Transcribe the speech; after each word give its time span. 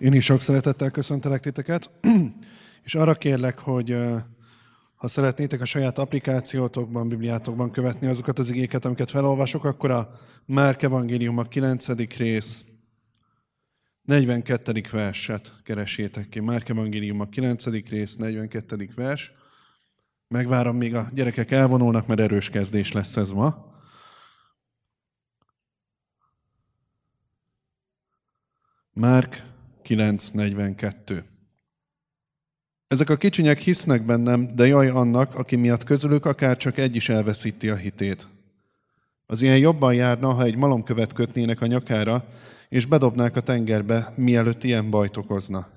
Én 0.00 0.12
is 0.12 0.24
sok 0.24 0.40
szeretettel 0.40 0.90
köszöntelek 0.90 1.40
titeket, 1.40 1.90
és 2.84 2.94
arra 2.94 3.14
kérlek, 3.14 3.58
hogy 3.58 3.96
ha 4.94 5.08
szeretnétek 5.08 5.60
a 5.60 5.64
saját 5.64 5.98
applikációtokban, 5.98 7.08
bibliátokban 7.08 7.70
követni 7.70 8.06
azokat 8.06 8.38
az 8.38 8.50
igéket, 8.50 8.84
amiket 8.84 9.10
felolvasok, 9.10 9.64
akkor 9.64 9.90
a 9.90 10.20
Márk 10.46 10.82
Evangélium 10.82 11.38
a 11.38 11.42
9. 11.42 12.16
rész 12.16 12.64
42. 14.02 14.82
verset 14.90 15.52
keresétek 15.64 16.28
ki. 16.28 16.40
Márk 16.40 16.68
Evangélium 16.68 17.20
a 17.20 17.28
9. 17.28 17.64
rész 17.88 18.16
42. 18.16 18.88
vers. 18.94 19.32
Megvárom, 20.28 20.76
még 20.76 20.94
a 20.94 21.08
gyerekek 21.14 21.50
elvonulnak, 21.50 22.06
mert 22.06 22.20
erős 22.20 22.50
kezdés 22.50 22.92
lesz 22.92 23.16
ez 23.16 23.30
ma. 23.30 23.74
Márk 28.92 29.48
9.42 29.90 31.22
Ezek 32.86 33.10
a 33.10 33.16
kicsinyek 33.16 33.58
hisznek 33.58 34.02
bennem, 34.02 34.54
de 34.56 34.66
jaj 34.66 34.88
annak, 34.88 35.34
aki 35.34 35.56
miatt 35.56 35.84
közülük 35.84 36.26
akár 36.26 36.56
csak 36.56 36.78
egy 36.78 36.96
is 36.96 37.08
elveszíti 37.08 37.68
a 37.68 37.76
hitét. 37.76 38.26
Az 39.26 39.42
ilyen 39.42 39.58
jobban 39.58 39.94
járna, 39.94 40.32
ha 40.32 40.42
egy 40.42 40.56
malomkövet 40.56 41.12
kötnének 41.12 41.60
a 41.60 41.66
nyakára, 41.66 42.24
és 42.68 42.86
bedobnák 42.86 43.36
a 43.36 43.40
tengerbe, 43.40 44.12
mielőtt 44.16 44.64
ilyen 44.64 44.90
bajt 44.90 45.16
okozna. 45.16 45.68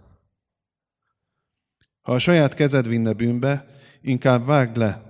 Ha 2.02 2.11
a 2.11 2.20
saját 2.20 2.53
kezed 2.53 2.88
vinne 2.88 3.14
bűnbe, 3.14 3.67
inkább 4.02 4.45
vágd 4.45 4.77
le. 4.77 5.02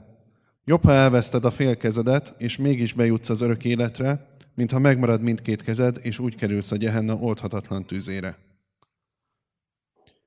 Jobb, 0.65 0.83
ha 0.83 0.91
elveszted 0.91 1.45
a 1.45 1.51
fél 1.51 1.77
kezedet, 1.77 2.35
és 2.37 2.57
mégis 2.57 2.93
bejutsz 2.93 3.29
az 3.29 3.41
örök 3.41 3.63
életre, 3.63 4.27
mintha 4.55 4.79
megmarad 4.79 5.21
mindkét 5.21 5.63
kezed, 5.63 5.99
és 6.01 6.19
úgy 6.19 6.35
kerülsz 6.35 6.71
a 6.71 6.75
gyehenna 6.75 7.15
oldhatatlan 7.15 7.85
tűzére. 7.85 8.37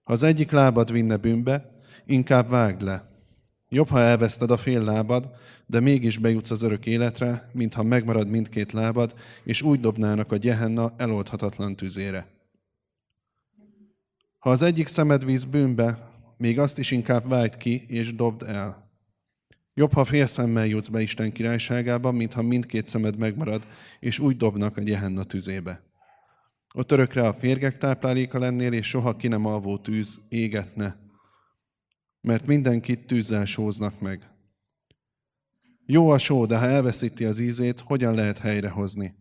Ha 0.06 0.12
az 0.12 0.22
egyik 0.22 0.50
lábad 0.50 0.92
vinne 0.92 1.16
bűnbe, 1.16 1.64
inkább 2.04 2.48
vágd 2.48 2.82
le. 2.82 3.10
Jobb, 3.68 3.88
ha 3.88 4.00
elveszted 4.00 4.50
a 4.50 4.56
fél 4.56 4.82
lábad, 4.82 5.34
de 5.66 5.80
mégis 5.80 6.18
bejutsz 6.18 6.50
az 6.50 6.62
örök 6.62 6.86
életre, 6.86 7.50
mintha 7.52 7.82
megmarad 7.82 8.28
mindkét 8.28 8.72
lábad, 8.72 9.14
és 9.44 9.62
úgy 9.62 9.80
dobnának 9.80 10.32
a 10.32 10.36
gyehenna 10.36 10.92
eloldhatatlan 10.96 11.76
tüzére. 11.76 12.26
Ha 14.38 14.50
az 14.50 14.62
egyik 14.62 14.86
szemed 14.86 15.24
víz 15.24 15.44
bűnbe, 15.44 16.10
még 16.36 16.58
azt 16.58 16.78
is 16.78 16.90
inkább 16.90 17.28
vágd 17.28 17.56
ki, 17.56 17.84
és 17.88 18.14
dobd 18.14 18.42
el. 18.42 18.90
Jobb, 19.74 19.92
ha 19.92 20.04
fél 20.04 20.26
szemmel 20.26 20.66
jutsz 20.66 20.88
be 20.88 21.00
Isten 21.00 21.32
királyságába, 21.32 22.12
mintha 22.12 22.42
mindkét 22.42 22.86
szemed 22.86 23.16
megmarad, 23.16 23.66
és 24.00 24.18
úgy 24.18 24.36
dobnak 24.36 24.76
a 24.76 24.80
gyehenna 24.82 25.24
tüzébe. 25.24 25.85
Ott 26.76 26.90
örökre 26.92 27.26
a 27.26 27.34
férgek 27.34 27.78
tápláléka 27.78 28.38
lennél, 28.38 28.72
és 28.72 28.88
soha 28.88 29.16
ki 29.16 29.28
nem 29.28 29.46
alvó 29.46 29.78
tűz 29.78 30.26
égetne, 30.28 30.96
mert 32.20 32.46
mindenkit 32.46 33.06
tűzzel 33.06 33.44
sóznak 33.44 34.00
meg. 34.00 34.30
Jó 35.86 36.10
a 36.10 36.18
só, 36.18 36.46
de 36.46 36.58
ha 36.58 36.66
elveszíti 36.66 37.24
az 37.24 37.38
ízét, 37.38 37.80
hogyan 37.80 38.14
lehet 38.14 38.38
helyrehozni? 38.38 39.14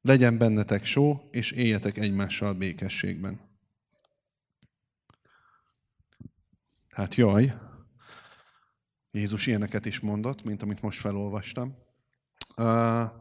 Legyen 0.00 0.38
bennetek 0.38 0.84
só, 0.84 1.28
és 1.30 1.50
éljetek 1.50 1.96
egymással 1.98 2.54
békességben. 2.54 3.40
Hát 6.88 7.14
jaj, 7.14 7.52
Jézus 9.10 9.46
ilyeneket 9.46 9.86
is 9.86 10.00
mondott, 10.00 10.42
mint 10.42 10.62
amit 10.62 10.82
most 10.82 11.00
felolvastam. 11.00 11.76
Uh, 12.56 13.19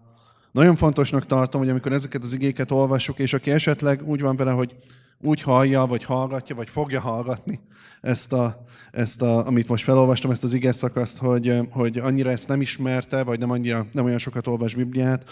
nagyon 0.51 0.75
fontosnak 0.75 1.25
tartom, 1.25 1.61
hogy 1.61 1.69
amikor 1.69 1.93
ezeket 1.93 2.23
az 2.23 2.33
igéket 2.33 2.71
olvassuk, 2.71 3.19
és 3.19 3.33
aki 3.33 3.51
esetleg 3.51 4.07
úgy 4.07 4.21
van 4.21 4.35
vele, 4.35 4.51
hogy 4.51 4.75
úgy 5.21 5.41
hallja, 5.41 5.85
vagy 5.85 6.03
hallgatja, 6.03 6.55
vagy 6.55 6.69
fogja 6.69 6.99
hallgatni 6.99 7.59
ezt, 8.01 8.33
a, 8.33 8.55
ezt 8.91 9.21
a, 9.21 9.47
amit 9.47 9.67
most 9.67 9.83
felolvastam, 9.83 10.31
ezt 10.31 10.43
az 10.43 10.53
ige 10.53 10.71
szakaszt, 10.71 11.17
hogy, 11.17 11.59
hogy 11.69 11.97
annyira 11.97 12.31
ezt 12.31 12.47
nem 12.47 12.61
ismerte, 12.61 13.23
vagy 13.23 13.39
nem, 13.39 13.51
annyira, 13.51 13.85
nem 13.91 14.05
olyan 14.05 14.17
sokat 14.17 14.47
olvas 14.47 14.75
Bibliát. 14.75 15.29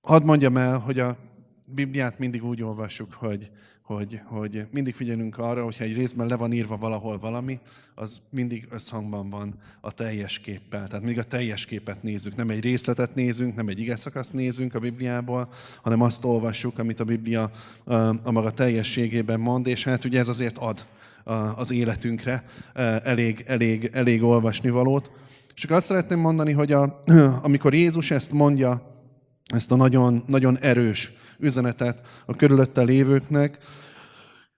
Hadd 0.00 0.24
mondjam 0.24 0.56
el, 0.56 0.78
hogy 0.78 0.98
a 0.98 1.16
Bibliát 1.64 2.18
mindig 2.18 2.44
úgy 2.44 2.62
olvassuk, 2.62 3.12
hogy, 3.12 3.50
hogy, 3.86 4.20
hogy 4.24 4.66
mindig 4.70 4.94
figyelünk 4.94 5.38
arra, 5.38 5.64
hogyha 5.64 5.84
egy 5.84 5.94
részben 5.94 6.26
le 6.26 6.36
van 6.36 6.52
írva 6.52 6.76
valahol 6.76 7.18
valami, 7.18 7.58
az 7.94 8.20
mindig 8.30 8.66
összhangban 8.70 9.30
van 9.30 9.54
a 9.80 9.92
teljes 9.92 10.38
képpel. 10.38 10.88
Tehát 10.88 11.04
még 11.04 11.18
a 11.18 11.24
teljes 11.24 11.66
képet 11.66 12.02
nézzük. 12.02 12.36
Nem 12.36 12.50
egy 12.50 12.60
részletet 12.60 13.14
nézünk, 13.14 13.54
nem 13.54 13.68
egy 13.68 13.78
igeszakaszt 13.78 14.32
nézünk 14.32 14.74
a 14.74 14.78
Bibliából, 14.78 15.48
hanem 15.82 16.00
azt 16.00 16.24
olvassuk, 16.24 16.78
amit 16.78 17.00
a 17.00 17.04
Biblia 17.04 17.50
a 18.22 18.30
maga 18.30 18.50
teljességében 18.50 19.40
mond, 19.40 19.66
és 19.66 19.84
hát 19.84 20.04
ugye 20.04 20.18
ez 20.18 20.28
azért 20.28 20.58
ad 20.58 20.86
az 21.56 21.70
életünkre 21.70 22.44
elég, 23.04 23.44
elég, 23.46 23.90
elég 23.92 24.22
olvasni 24.22 24.70
valót. 24.70 25.10
Csak 25.54 25.70
azt 25.70 25.86
szeretném 25.86 26.18
mondani, 26.18 26.52
hogy 26.52 26.72
a, 26.72 27.00
amikor 27.42 27.74
Jézus 27.74 28.10
ezt 28.10 28.32
mondja, 28.32 28.82
ezt 29.46 29.72
a 29.72 29.76
nagyon, 29.76 30.24
nagyon 30.26 30.58
erős 30.58 31.12
üzenetet 31.38 32.00
a 32.26 32.36
körülötte 32.36 32.82
lévőknek, 32.82 33.58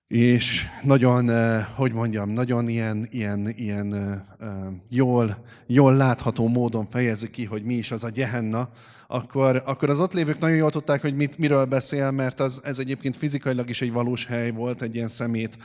és 0.08 0.64
nagyon, 0.82 1.30
eh, 1.30 1.66
hogy 1.74 1.92
mondjam, 1.92 2.30
nagyon 2.30 2.68
ilyen, 2.68 3.08
ilyen, 3.10 3.48
ilyen 3.56 3.94
eh, 3.94 4.20
eh, 4.38 4.48
jól, 4.88 5.44
jól 5.66 5.94
látható 5.94 6.48
módon 6.48 6.86
fejezi 6.90 7.30
ki, 7.30 7.44
hogy 7.44 7.62
mi 7.62 7.74
is 7.74 7.90
az 7.90 8.04
a 8.04 8.10
gyehenna, 8.10 8.68
akkor, 9.06 9.62
akkor 9.66 9.90
az 9.90 10.00
ott 10.00 10.12
lévők 10.12 10.38
nagyon 10.38 10.56
jól 10.56 10.70
tudták, 10.70 11.00
hogy 11.00 11.16
mit, 11.16 11.38
miről 11.38 11.64
beszél, 11.64 12.10
mert 12.10 12.40
az, 12.40 12.60
ez 12.64 12.78
egyébként 12.78 13.16
fizikailag 13.16 13.68
is 13.68 13.80
egy 13.80 13.92
valós 13.92 14.26
hely 14.26 14.50
volt, 14.50 14.82
egy 14.82 14.94
ilyen 14.94 15.08
szemét, 15.08 15.58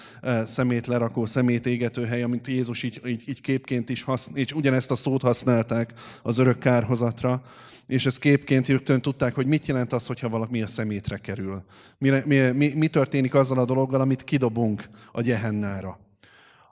szemét 0.45 0.87
lerakó, 0.87 1.25
szemét 1.25 1.65
égető 1.65 2.05
hely, 2.05 2.23
amit 2.23 2.47
Jézus 2.47 2.83
így, 2.83 3.01
így, 3.05 3.23
így 3.25 3.41
képként 3.41 3.89
is 3.89 4.03
használ, 4.03 4.37
és 4.37 4.51
ugyanezt 4.51 4.91
a 4.91 4.95
szót 4.95 5.21
használták 5.21 5.93
az 6.21 6.37
örök 6.37 6.59
kárhozatra 6.59 7.43
és 7.87 8.05
ez 8.05 8.17
képként 8.17 8.67
rögtön 8.67 9.01
tudták, 9.01 9.35
hogy 9.35 9.45
mit 9.45 9.67
jelent 9.67 9.93
az, 9.93 10.07
hogyha 10.07 10.29
valami 10.29 10.61
a 10.61 10.67
szemétre 10.67 11.17
kerül. 11.17 11.63
Mi, 11.97 12.09
mi, 12.25 12.37
mi, 12.39 12.73
mi 12.75 12.87
történik 12.87 13.33
azzal 13.33 13.59
a 13.59 13.65
dologgal, 13.65 14.01
amit 14.01 14.23
kidobunk 14.23 14.83
a 15.11 15.21
gyehennára. 15.21 15.99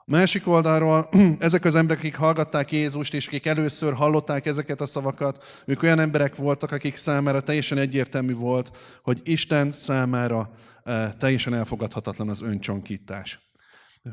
Másik 0.04 0.46
oldalról 0.46 1.08
ezek 1.38 1.64
az 1.64 1.74
emberek, 1.74 2.02
akik 2.02 2.16
hallgatták 2.16 2.72
Jézust, 2.72 3.14
és 3.14 3.26
akik 3.26 3.46
először 3.46 3.92
hallották 3.92 4.46
ezeket 4.46 4.80
a 4.80 4.86
szavakat, 4.86 5.62
ők 5.66 5.82
olyan 5.82 5.98
emberek 5.98 6.36
voltak, 6.36 6.72
akik 6.72 6.96
számára 6.96 7.40
teljesen 7.40 7.78
egyértelmű 7.78 8.34
volt, 8.34 8.76
hogy 9.02 9.20
Isten 9.24 9.72
számára 9.72 10.50
eh, 10.84 11.12
teljesen 11.18 11.54
elfogadhatatlan 11.54 12.28
az 12.28 12.42
öncsonkítás. 12.42 13.51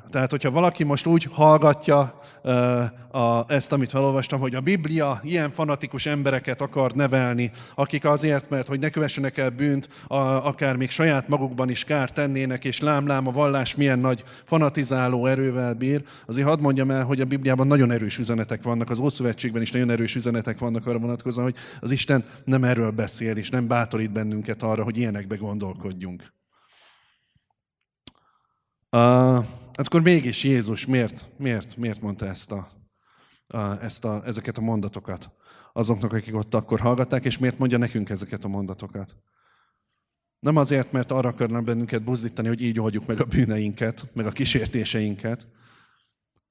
Tehát, 0.10 0.32
hogyha 0.32 0.52
valaki 0.52 0.84
most 0.84 1.06
úgy 1.06 1.28
hallgatja 1.32 2.20
a, 3.12 3.44
ezt, 3.48 3.72
amit 3.72 3.90
felolvastam, 3.90 4.40
hogy 4.40 4.56
a 4.56 4.62
Biblia 4.62 5.20
ilyen 5.24 5.52
fanatikus 5.52 6.06
embereket 6.06 6.62
akar 6.62 6.92
nevelni, 6.92 7.52
akik 7.76 8.06
azért, 8.06 8.50
mert 8.50 8.68
hogy 8.68 8.80
ne 8.80 8.90
kövessenek 8.90 9.38
el 9.38 9.50
bűnt, 9.50 9.90
a, 10.08 10.16
akár 10.16 10.76
még 10.76 10.90
saját 10.90 11.28
magukban 11.28 11.70
is 11.70 11.84
kár 11.84 12.12
tennének, 12.12 12.66
és 12.66 12.80
lámlám 12.80 13.28
a 13.28 13.32
vallás 13.32 13.76
milyen 13.76 14.00
nagy 14.00 14.24
fanatizáló 14.46 15.26
erővel 15.26 15.74
bír, 15.74 16.04
azért 16.26 16.48
hadd 16.48 16.62
mondjam 16.62 16.92
el, 16.92 17.04
hogy 17.04 17.22
a 17.22 17.26
Bibliában 17.26 17.68
nagyon 17.68 17.92
erős 17.92 18.18
üzenetek 18.18 18.64
vannak, 18.64 18.90
az 18.90 19.00
Ószövetségben 19.00 19.62
is 19.62 19.72
nagyon 19.72 19.90
erős 19.90 20.16
üzenetek 20.16 20.60
vannak 20.60 20.88
arra 20.88 21.00
vonatkozóan, 21.00 21.46
hogy 21.46 21.56
az 21.80 21.92
Isten 21.92 22.24
nem 22.44 22.64
erről 22.64 22.92
beszél, 22.92 23.38
és 23.38 23.50
nem 23.50 23.68
bátorít 23.68 24.12
bennünket 24.12 24.64
arra, 24.64 24.84
hogy 24.84 24.98
ilyenekbe 24.98 25.36
gondolkodjunk. 25.36 26.34
Uh, 28.92 29.46
Hát 29.80 29.88
akkor 29.88 30.02
mégis 30.02 30.44
Jézus 30.44 30.86
miért, 30.86 31.28
miért, 31.38 31.78
miért 31.78 32.02
mondta 32.02 32.26
ezt 32.26 32.52
a, 32.52 32.68
a, 33.48 33.58
ezt 33.58 34.06
a, 34.06 34.26
ezeket 34.26 34.58
a 34.58 34.62
mondatokat 34.62 35.32
azoknak, 35.74 36.14
akik 36.14 36.36
ott 36.36 36.54
akkor 36.54 36.80
hallgatták, 36.80 37.26
és 37.26 37.38
miért 37.38 37.58
mondja 37.58 37.78
nekünk 37.78 38.10
ezeket 38.10 38.44
a 38.44 38.48
mondatokat? 38.48 39.16
Nem 40.40 40.56
azért, 40.56 40.92
mert 40.92 41.12
arra 41.12 41.30
akarnak 41.30 41.64
bennünket 41.64 42.04
buzdítani, 42.04 42.48
hogy 42.48 42.62
így 42.62 42.80
oldjuk 42.80 43.06
meg 43.06 43.20
a 43.20 43.26
bűneinket, 43.26 44.06
meg 44.14 44.26
a 44.26 44.32
kísértéseinket, 44.32 45.48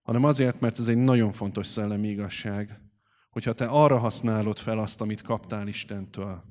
hanem 0.02 0.24
azért, 0.24 0.60
mert 0.60 0.78
ez 0.78 0.88
egy 0.88 0.96
nagyon 0.96 1.32
fontos 1.32 1.66
szellemi 1.66 2.08
igazság, 2.08 2.80
hogyha 3.30 3.52
te 3.52 3.66
arra 3.66 3.98
használod 3.98 4.58
fel 4.58 4.78
azt, 4.78 5.00
amit 5.00 5.22
kaptál 5.22 5.68
Istentől, 5.68 6.44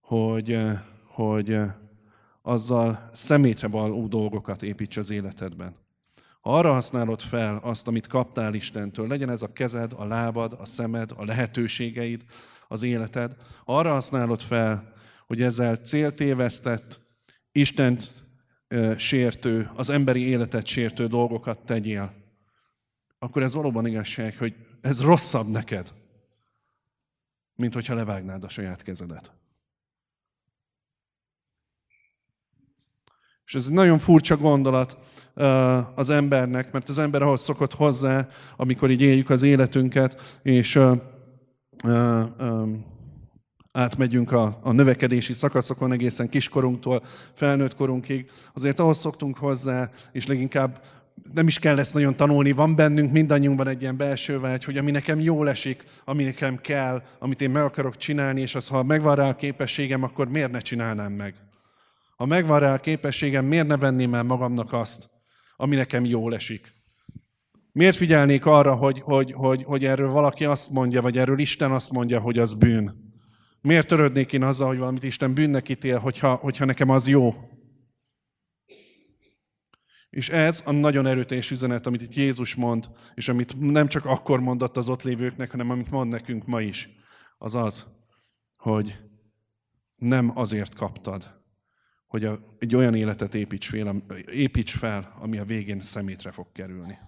hogy, 0.00 0.58
hogy 1.06 1.60
azzal 2.42 3.10
szemétre 3.12 3.68
való 3.68 4.06
dolgokat 4.06 4.62
építs 4.62 4.96
az 4.96 5.10
életedben. 5.10 5.74
Ha 6.40 6.58
arra 6.58 6.72
használod 6.72 7.20
fel 7.20 7.56
azt, 7.56 7.86
amit 7.86 8.06
kaptál 8.06 8.54
Istentől, 8.54 9.06
legyen 9.06 9.30
ez 9.30 9.42
a 9.42 9.52
kezed, 9.52 9.92
a 9.96 10.04
lábad, 10.04 10.56
a 10.58 10.64
szemed, 10.64 11.10
a 11.16 11.24
lehetőségeid, 11.24 12.24
az 12.68 12.82
életed, 12.82 13.36
ha 13.64 13.78
arra 13.78 13.92
használod 13.92 14.40
fel, 14.40 14.92
hogy 15.26 15.42
ezzel 15.42 15.76
céltévesztett, 15.76 17.00
Istent 17.52 18.24
sértő, 18.96 19.70
az 19.74 19.90
emberi 19.90 20.26
életet 20.26 20.66
sértő 20.66 21.06
dolgokat 21.06 21.58
tegyél, 21.58 22.14
akkor 23.18 23.42
ez 23.42 23.54
valóban 23.54 23.86
igazság, 23.86 24.38
hogy 24.38 24.54
ez 24.80 25.02
rosszabb 25.02 25.48
neked, 25.48 25.92
mint 27.54 27.74
hogyha 27.74 27.94
levágnád 27.94 28.44
a 28.44 28.48
saját 28.48 28.82
kezedet. 28.82 29.32
És 33.52 33.58
ez 33.58 33.66
egy 33.66 33.72
nagyon 33.72 33.98
furcsa 33.98 34.36
gondolat 34.36 34.96
az 35.94 36.10
embernek, 36.10 36.72
mert 36.72 36.88
az 36.88 36.98
ember 36.98 37.22
ahhoz 37.22 37.40
szokott 37.40 37.74
hozzá, 37.74 38.28
amikor 38.56 38.90
így 38.90 39.00
éljük 39.00 39.30
az 39.30 39.42
életünket, 39.42 40.38
és 40.42 40.80
átmegyünk 43.72 44.32
a, 44.32 44.58
a 44.62 44.72
növekedési 44.72 45.32
szakaszokon 45.32 45.92
egészen 45.92 46.28
kiskorunktól 46.28 47.02
felnőtt 47.34 47.76
korunkig, 47.76 48.30
azért 48.54 48.78
ahhoz 48.78 48.98
szoktunk 48.98 49.36
hozzá, 49.36 49.90
és 50.12 50.26
leginkább 50.26 50.80
nem 51.34 51.46
is 51.46 51.58
kell 51.58 51.78
ezt 51.78 51.94
nagyon 51.94 52.16
tanulni, 52.16 52.52
van 52.52 52.76
bennünk 52.76 53.12
mindannyiunkban 53.12 53.68
egy 53.68 53.82
ilyen 53.82 53.96
belső 53.96 54.40
vágy, 54.40 54.64
hogy 54.64 54.78
ami 54.78 54.90
nekem 54.90 55.20
jól 55.20 55.48
esik, 55.48 55.84
ami 56.04 56.24
nekem 56.24 56.56
kell, 56.56 57.02
amit 57.18 57.40
én 57.40 57.50
meg 57.50 57.62
akarok 57.62 57.96
csinálni, 57.96 58.40
és 58.40 58.54
az, 58.54 58.68
ha 58.68 58.82
megvan 58.82 59.14
rá 59.14 59.28
a 59.28 59.36
képességem, 59.36 60.02
akkor 60.02 60.28
miért 60.28 60.50
ne 60.50 60.60
csinálnám 60.60 61.12
meg? 61.12 61.34
Ha 62.22 62.28
megvan 62.28 62.60
rá 62.60 62.74
a 62.74 62.80
képességem, 62.80 63.44
miért 63.44 63.66
ne 63.66 63.76
venném 63.76 64.14
el 64.14 64.22
magamnak 64.22 64.72
azt, 64.72 65.10
ami 65.56 65.74
nekem 65.74 66.04
jól 66.04 66.34
esik? 66.34 66.72
Miért 67.72 67.96
figyelnék 67.96 68.46
arra, 68.46 68.74
hogy, 68.74 69.00
hogy, 69.00 69.32
hogy, 69.32 69.64
hogy 69.64 69.84
erről 69.84 70.10
valaki 70.10 70.44
azt 70.44 70.70
mondja, 70.70 71.02
vagy 71.02 71.18
erről 71.18 71.38
Isten 71.38 71.72
azt 71.72 71.90
mondja, 71.90 72.20
hogy 72.20 72.38
az 72.38 72.54
bűn? 72.54 73.12
Miért 73.60 73.86
törődnék 73.86 74.32
én 74.32 74.42
azzal, 74.42 74.68
hogy 74.68 74.78
valamit 74.78 75.02
Isten 75.02 75.34
bűnnek 75.34 75.68
ítél, 75.68 75.98
hogyha, 75.98 76.34
hogyha 76.34 76.64
nekem 76.64 76.88
az 76.88 77.08
jó? 77.08 77.34
És 80.10 80.28
ez 80.28 80.62
a 80.64 80.72
nagyon 80.72 81.06
erőteljes 81.06 81.50
üzenet, 81.50 81.86
amit 81.86 82.02
itt 82.02 82.14
Jézus 82.14 82.54
mond, 82.54 82.88
és 83.14 83.28
amit 83.28 83.60
nem 83.60 83.88
csak 83.88 84.04
akkor 84.04 84.40
mondott 84.40 84.76
az 84.76 84.88
ott 84.88 85.02
lévőknek, 85.02 85.50
hanem 85.50 85.70
amit 85.70 85.90
mond 85.90 86.10
nekünk 86.10 86.46
ma 86.46 86.60
is, 86.60 86.88
az 87.38 87.54
az, 87.54 87.86
hogy 88.56 88.98
nem 89.96 90.32
azért 90.34 90.74
kaptad, 90.74 91.41
hogy 92.12 92.24
a, 92.24 92.56
egy 92.58 92.74
olyan 92.74 92.94
életet 92.94 93.34
építs 93.34 93.68
fel, 93.68 94.04
építs 94.26 94.76
fel, 94.76 95.14
ami 95.18 95.38
a 95.38 95.44
végén 95.44 95.80
szemétre 95.80 96.30
fog 96.30 96.52
kerülni. 96.52 96.98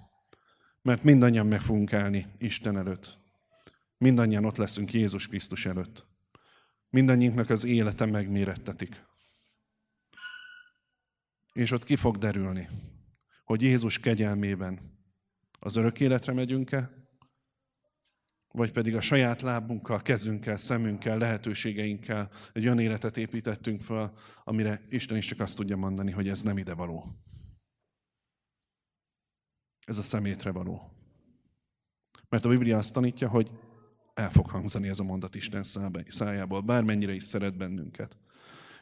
Mert 0.83 1.03
mindannyian 1.03 1.47
meg 1.47 1.61
fogunk 1.61 1.93
állni 1.93 2.27
Isten 2.39 2.77
előtt. 2.77 3.19
Mindannyian 3.99 4.45
ott 4.45 4.57
leszünk 4.57 4.93
Jézus 4.93 5.29
Krisztus 5.29 5.67
előtt. 5.67 6.07
Mindannyiunknak 6.91 7.51
az 7.51 7.65
élete 7.65 8.07
megmérettetik. 8.07 9.05
És 11.53 11.71
ott 11.71 11.85
ki 11.85 11.97
fog 11.97 12.19
derülni, 12.19 12.69
hogy 13.45 13.63
Jézus 13.63 13.99
kegyelmében 13.99 14.79
az 15.59 15.77
örök 15.77 16.01
életre 16.01 16.33
megyünk-e, 16.33 17.04
vagy 18.57 18.73
pedig 18.73 18.97
a 18.97 19.01
saját 19.01 19.43
lábunkkal, 19.43 20.03
kezünkkel, 20.03 20.57
szemünkkel, 20.57 21.19
lehetőségeinkkel 21.19 22.31
egy 22.53 22.65
olyan 22.65 22.79
életet 22.79 23.17
építettünk 23.17 23.81
fel, 23.81 24.13
amire 24.45 24.81
Isten 24.89 25.17
is 25.17 25.27
csak 25.27 25.41
azt 25.41 25.57
tudja 25.57 25.77
mondani, 25.77 26.11
hogy 26.11 26.29
ez 26.29 26.43
nem 26.43 26.59
ide 26.59 26.75
való. 26.75 27.05
Ez 29.87 29.99
a 29.99 30.03
szemétre 30.03 30.51
való. 30.51 30.83
Mert 32.29 32.45
a 32.45 32.49
Biblia 32.49 32.79
azt 32.79 32.93
tanítja, 32.93 33.29
hogy 33.29 33.51
el 34.15 34.31
fog 34.31 34.51
hangzani 34.51 34.89
ez 34.89 34.99
a 34.99 35.05
mondat 35.05 35.35
Isten 35.35 35.63
szájából, 36.09 36.61
bármennyire 36.61 37.13
is 37.13 37.25
szeret 37.25 37.57
bennünket. 37.57 38.17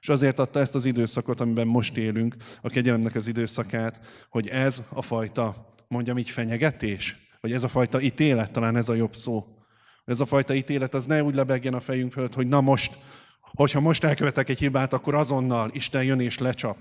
És 0.01 0.09
azért 0.09 0.39
adta 0.39 0.61
ezt 0.61 0.75
az 0.75 0.85
időszakot, 0.85 1.41
amiben 1.41 1.67
most 1.67 1.97
élünk, 1.97 2.37
a 2.61 2.69
kegyelemnek 2.69 3.15
az 3.15 3.29
időszakát, 3.29 4.27
hogy 4.29 4.49
ez 4.49 4.87
a 4.91 5.03
fajta, 5.03 5.75
mondjam 5.89 6.19
így, 6.19 6.31
fenyegetés, 6.31 7.17
vagy 7.41 7.53
ez 7.53 7.63
a 7.63 7.69
fajta 7.69 8.01
ítélet, 8.01 8.53
talán 8.53 8.77
ez 8.77 8.89
a 8.89 8.95
jobb 8.95 9.15
szó. 9.15 9.61
Ez 10.05 10.21
a 10.21 10.27
fajta 10.27 10.55
ítélet, 10.55 10.95
az 10.95 11.07
ne 11.07 11.23
úgy 11.23 11.35
lebegjen 11.35 11.75
a 11.75 11.81
fejünk 11.81 12.13
fölött, 12.13 12.35
hogy 12.35 12.47
na 12.47 12.61
most, 12.61 12.97
hogyha 13.41 13.81
most 13.81 14.05
elkövetek 14.05 14.49
egy 14.49 14.59
hibát, 14.59 14.93
akkor 14.93 15.15
azonnal 15.15 15.71
Isten 15.73 16.05
jön 16.05 16.21
és 16.21 16.39
lecsap. 16.39 16.77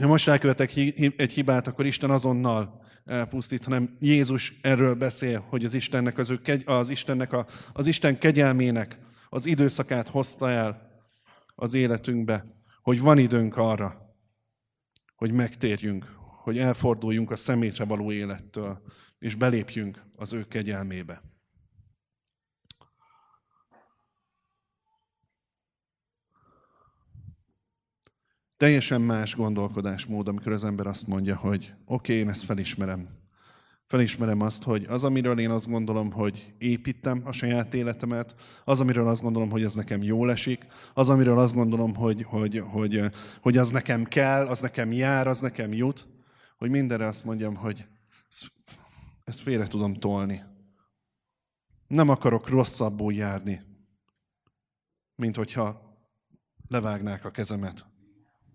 Ha 0.00 0.06
most 0.06 0.28
elkövetek 0.28 0.76
egy 1.16 1.32
hibát, 1.32 1.66
akkor 1.66 1.86
Isten 1.86 2.10
azonnal 2.10 2.86
elpusztít, 3.04 3.64
hanem 3.64 3.96
Jézus 4.00 4.52
erről 4.60 4.94
beszél, 4.94 5.44
hogy 5.48 5.64
az 5.64 5.74
Istennek, 5.74 6.18
az, 6.18 6.30
ő, 6.30 6.62
az, 6.64 6.90
Istennek 6.90 7.32
a, 7.32 7.46
az 7.72 7.86
Isten 7.86 8.18
kegyelmének 8.18 8.98
az 9.28 9.46
időszakát 9.46 10.08
hozta 10.08 10.50
el 10.50 11.02
az 11.54 11.74
életünkbe, 11.74 12.44
hogy 12.82 13.00
van 13.00 13.18
időnk 13.18 13.56
arra, 13.56 14.16
hogy 15.16 15.32
megtérjünk, 15.32 16.04
hogy 16.42 16.58
elforduljunk 16.58 17.30
a 17.30 17.36
szemétre 17.36 17.84
való 17.84 18.12
élettől, 18.12 18.82
és 19.18 19.34
belépjünk 19.34 20.02
az 20.16 20.32
ő 20.32 20.44
kegyelmébe. 20.44 21.22
Teljesen 28.58 29.00
más 29.00 29.36
gondolkodásmód, 29.36 30.28
amikor 30.28 30.52
az 30.52 30.64
ember 30.64 30.86
azt 30.86 31.06
mondja, 31.06 31.36
hogy 31.36 31.72
oké, 31.84 32.12
okay, 32.12 32.16
én 32.16 32.28
ezt 32.28 32.44
felismerem. 32.44 33.08
Felismerem 33.86 34.40
azt, 34.40 34.62
hogy 34.62 34.84
az, 34.88 35.04
amiről 35.04 35.38
én 35.38 35.50
azt 35.50 35.68
gondolom, 35.68 36.12
hogy 36.12 36.54
építem 36.58 37.22
a 37.24 37.32
saját 37.32 37.74
életemet, 37.74 38.34
az, 38.64 38.80
amiről 38.80 39.08
azt 39.08 39.22
gondolom, 39.22 39.50
hogy 39.50 39.62
ez 39.62 39.74
nekem 39.74 40.02
jól 40.02 40.30
esik, 40.30 40.66
az, 40.94 41.08
amiről 41.08 41.38
azt 41.38 41.54
gondolom, 41.54 41.94
hogy, 41.94 42.22
hogy, 42.22 42.58
hogy, 42.58 43.02
hogy 43.40 43.56
az 43.56 43.70
nekem 43.70 44.04
kell, 44.04 44.46
az 44.46 44.60
nekem 44.60 44.92
jár, 44.92 45.26
az 45.26 45.40
nekem 45.40 45.72
jut, 45.72 46.08
hogy 46.56 46.70
mindenre 46.70 47.06
azt 47.06 47.24
mondjam, 47.24 47.54
hogy 47.54 47.86
ezt 49.24 49.40
félre 49.40 49.66
tudom 49.66 49.94
tolni. 49.94 50.42
Nem 51.86 52.08
akarok 52.08 52.48
rosszabbul 52.48 53.12
járni, 53.12 53.60
mint 55.14 55.36
hogyha 55.36 55.96
levágnák 56.68 57.24
a 57.24 57.30
kezemet 57.30 57.86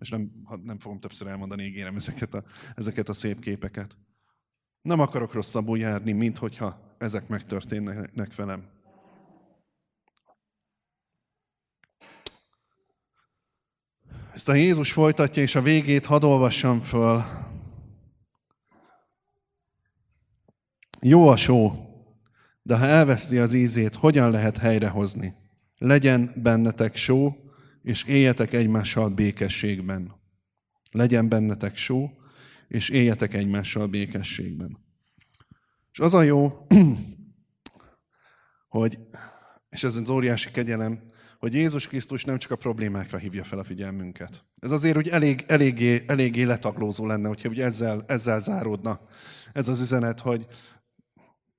és 0.04 0.10
nem, 0.10 0.30
nem 0.62 0.78
fogom 0.78 1.00
többször 1.00 1.28
elmondani, 1.28 1.64
ígérem 1.64 1.96
ezeket 1.96 2.34
a, 2.34 2.44
ezeket 2.74 3.08
a 3.08 3.12
szép 3.12 3.40
képeket. 3.40 3.96
Nem 4.82 5.00
akarok 5.00 5.32
rosszabbul 5.32 5.78
járni, 5.78 6.12
mint 6.12 6.38
hogyha 6.38 6.96
ezek 6.98 7.28
megtörténnek 7.28 8.34
velem. 8.36 8.68
Ezt 14.34 14.48
a 14.48 14.54
Jézus 14.54 14.92
folytatja, 14.92 15.42
és 15.42 15.54
a 15.54 15.62
végét 15.62 16.06
hadd 16.06 16.24
olvassam 16.24 16.80
föl. 16.80 17.22
Jó 21.00 21.28
a 21.28 21.36
só, 21.36 21.72
de 22.62 22.78
ha 22.78 22.84
elveszti 22.84 23.38
az 23.38 23.52
ízét, 23.52 23.94
hogyan 23.94 24.30
lehet 24.30 24.56
helyrehozni? 24.56 25.34
Legyen 25.78 26.32
bennetek 26.36 26.96
só, 26.96 27.43
és 27.84 28.02
éljetek 28.02 28.52
egymással 28.52 29.08
békességben. 29.08 30.12
Legyen 30.90 31.28
bennetek 31.28 31.76
só, 31.76 32.10
és 32.68 32.88
éljetek 32.88 33.34
egymással 33.34 33.86
békességben. 33.86 34.78
És 35.92 35.98
az 35.98 36.14
a 36.14 36.22
jó, 36.22 36.66
hogy, 38.68 38.98
és 39.68 39.84
ez 39.84 39.96
az 39.96 40.10
óriási 40.10 40.50
kegyelem, 40.50 41.12
hogy 41.38 41.54
Jézus 41.54 41.88
Krisztus 41.88 42.24
nem 42.24 42.38
csak 42.38 42.50
a 42.50 42.56
problémákra 42.56 43.18
hívja 43.18 43.44
fel 43.44 43.58
a 43.58 43.64
figyelmünket. 43.64 44.42
Ez 44.58 44.70
azért 44.70 44.96
úgy 44.96 45.08
elég, 45.08 45.44
eléggé, 45.46 46.04
eléggé 46.06 46.42
letaglózó 46.42 47.06
lenne, 47.06 47.28
hogyha 47.28 47.48
ugye 47.48 47.64
ezzel, 47.64 48.04
ezzel 48.06 48.40
záródna 48.40 49.00
ez 49.54 49.68
az 49.68 49.80
üzenet, 49.80 50.20
hogy 50.20 50.46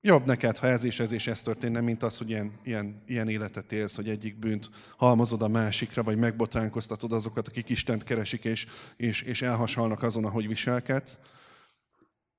Jobb 0.06 0.26
neked, 0.26 0.56
ha 0.58 0.66
ez 0.66 0.84
és 0.84 1.00
ez 1.00 1.12
és 1.12 1.26
ez 1.26 1.42
történne, 1.42 1.80
mint 1.80 2.02
az, 2.02 2.18
hogy 2.18 2.28
ilyen, 2.28 2.52
ilyen, 2.64 3.02
ilyen 3.06 3.28
életet 3.28 3.72
élsz, 3.72 3.96
hogy 3.96 4.08
egyik 4.08 4.38
bűnt 4.38 4.70
halmozod 4.96 5.42
a 5.42 5.48
másikra, 5.48 6.02
vagy 6.02 6.16
megbotránkoztatod 6.16 7.12
azokat, 7.12 7.48
akik 7.48 7.68
Istent 7.68 8.04
keresik, 8.04 8.44
és, 8.44 8.66
és, 8.96 9.22
és 9.22 9.42
elhasalnak 9.42 10.02
azon, 10.02 10.24
ahogy 10.24 10.48
viselkedsz. 10.48 11.18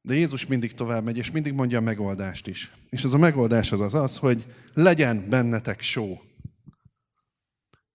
De 0.02 0.14
Jézus 0.14 0.46
mindig 0.46 0.74
tovább 0.74 1.04
megy, 1.04 1.18
és 1.18 1.32
mindig 1.32 1.54
mondja 1.54 1.78
a 1.78 1.82
megoldást 1.82 2.48
is. 2.48 2.72
És 2.90 3.04
az 3.04 3.14
a 3.14 3.18
megoldás 3.18 3.72
az 3.72 3.80
az, 3.80 3.94
az 3.94 4.18
hogy 4.18 4.46
legyen 4.74 5.30
bennetek 5.30 5.82
só. 5.82 6.22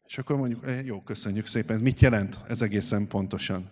És 0.07 0.19
akkor 0.19 0.37
mondjuk, 0.37 0.67
eh, 0.67 0.85
jó, 0.85 1.02
köszönjük 1.02 1.47
szépen. 1.47 1.76
Ez 1.76 1.83
mit 1.83 2.00
jelent? 2.00 2.38
Ez 2.49 2.62
egészen 2.62 3.07
pontosan. 3.07 3.71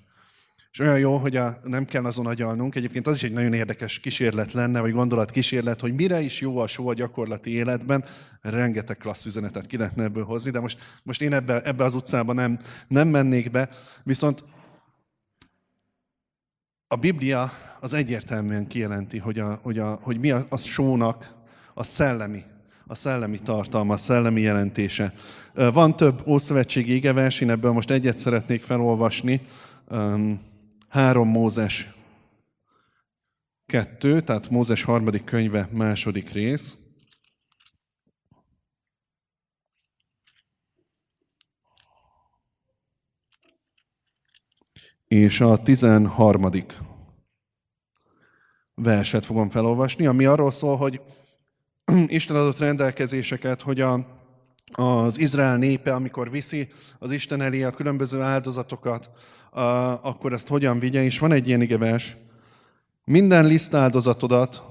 És 0.73 0.79
olyan 0.79 0.99
jó, 0.99 1.17
hogy 1.17 1.37
a, 1.37 1.57
nem 1.65 1.85
kell 1.85 2.05
azon 2.05 2.27
agyalnunk. 2.27 2.75
Egyébként 2.75 3.07
az 3.07 3.15
is 3.15 3.23
egy 3.23 3.33
nagyon 3.33 3.53
érdekes 3.53 3.99
kísérlet 3.99 4.53
lenne, 4.53 4.81
vagy 4.81 4.93
gondolat 4.93 5.31
kísérlet, 5.31 5.81
hogy 5.81 5.95
mire 5.95 6.21
is 6.21 6.41
jó 6.41 6.59
a 6.59 6.67
só 6.67 6.89
a 6.89 6.95
gyakorlati 6.95 7.51
életben. 7.51 8.05
Rengeteg 8.41 8.97
klassz 8.97 9.25
üzenetet 9.25 9.67
ki 9.67 9.77
lehetne 9.77 10.05
ebből 10.05 10.25
hozni, 10.25 10.51
de 10.51 10.61
most, 10.61 10.79
most 11.03 11.23
én 11.23 11.33
ebbe, 11.33 11.63
ebbe 11.63 11.85
az 11.85 11.95
utcába 11.95 12.33
nem, 12.33 12.59
nem 12.89 13.09
mennék 13.09 13.51
be. 13.51 13.69
Viszont 14.03 14.45
a 16.89 16.97
Biblia 16.97 17.53
az 17.81 17.93
egyértelműen 17.93 18.67
kijelenti, 18.67 19.19
hogy, 19.19 19.39
a, 19.39 19.59
hogy, 19.63 19.79
a, 19.79 19.99
hogy 20.03 20.19
mi 20.19 20.31
a, 20.31 20.47
a 20.49 20.57
sónak 20.57 21.35
a 21.75 21.83
szellemi, 21.83 22.43
a 22.87 22.95
szellemi 22.95 23.39
tartalma, 23.39 23.95
a 23.95 23.97
szellemi 23.97 24.41
jelentése. 24.41 25.15
Van 25.55 25.97
több 25.97 26.23
ószövetségi 26.27 26.95
igevers, 26.95 27.41
én 27.41 27.51
ebből 27.51 27.73
most 27.73 27.91
egyet 27.91 28.19
szeretnék 28.19 28.63
felolvasni. 28.63 29.41
3 30.91 31.29
Mózes 31.29 31.89
2, 33.67 34.21
tehát 34.21 34.51
Mózes 34.51 34.83
harmadik 34.83 35.25
könyve, 35.25 35.69
második 35.73 36.31
rész. 36.31 36.75
és 45.11 45.41
a 45.41 45.63
13. 45.63 46.51
verset 48.75 49.25
fogom 49.25 49.51
felolvasni, 49.51 50.07
ami 50.07 50.25
arról 50.25 50.51
szól, 50.51 50.77
hogy 50.77 51.01
Isten 52.07 52.37
adott 52.37 52.59
rendelkezéseket, 52.59 53.61
hogy 53.61 53.81
a, 53.81 54.07
az 54.73 55.19
Izrael 55.19 55.57
népe, 55.57 55.95
amikor 55.95 56.31
viszi 56.31 56.69
az 56.99 57.11
Isten 57.11 57.41
elé 57.41 57.63
a 57.63 57.71
különböző 57.71 58.21
áldozatokat, 58.21 59.11
akkor 60.03 60.33
ezt 60.33 60.49
hogyan 60.49 60.79
vigye, 60.79 61.03
és 61.03 61.19
van 61.19 61.33
egy 61.33 61.49
ilyen 61.49 61.63
igevers. 61.63 62.17
Minden 63.05 63.47
lisztáldozatodat 63.47 64.63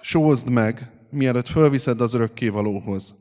sózd 0.00 0.48
meg, 0.48 0.90
mielőtt 1.10 1.48
fölviszed 1.48 2.00
az 2.00 2.14
örökkévalóhoz. 2.14 3.14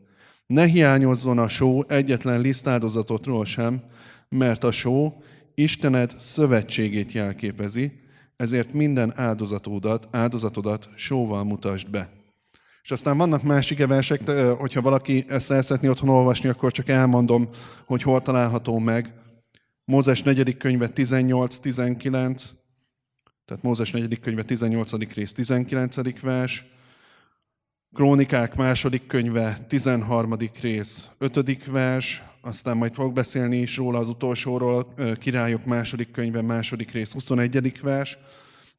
Ne 0.47 0.65
hiányozzon 0.65 1.37
a 1.37 1.47
só 1.47 1.83
egyetlen 1.87 2.39
lisztáldozatotról 2.39 3.45
sem, 3.45 3.81
mert 4.29 4.63
a 4.63 4.71
só 4.71 5.21
Istened 5.55 6.13
szövetségét 6.17 7.11
jelképezi, 7.11 7.91
ezért 8.35 8.73
minden 8.73 9.13
áldozatodat, 9.15 10.07
áldozatodat 10.11 10.89
sóval 10.95 11.43
mutasd 11.43 11.89
be. 11.89 12.09
És 12.83 12.91
aztán 12.91 13.17
vannak 13.17 13.43
más 13.43 13.71
igeversek, 13.71 14.29
hogyha 14.57 14.81
valaki 14.81 15.25
ezt 15.27 15.51
el 15.51 15.61
szeretné 15.61 15.87
otthon 15.87 16.09
olvasni, 16.09 16.49
akkor 16.49 16.71
csak 16.71 16.89
elmondom, 16.89 17.49
hogy 17.85 18.01
hol 18.01 18.21
található 18.21 18.77
meg. 18.79 19.13
Mózes 19.89 20.23
4. 20.23 20.57
könyve 20.57 20.89
18-19, 20.95 22.41
tehát 23.45 23.63
Mózes 23.63 23.91
4. 23.91 24.19
könyve 24.19 24.43
18. 24.43 25.13
rész 25.13 25.33
19. 25.33 26.19
vers, 26.21 26.65
Krónikák 27.93 28.55
második 28.55 29.07
könyve 29.07 29.65
13. 29.67 30.35
rész 30.61 31.09
5. 31.17 31.65
vers, 31.65 32.23
aztán 32.41 32.77
majd 32.77 32.93
fogok 32.93 33.13
beszélni 33.13 33.57
is 33.57 33.77
róla 33.77 33.99
az 33.99 34.09
utolsóról, 34.09 34.93
Királyok 35.19 35.65
második 35.65 36.11
könyve 36.11 36.41
második 36.41 36.91
rész 36.91 37.13
21. 37.13 37.81
vers, 37.81 38.17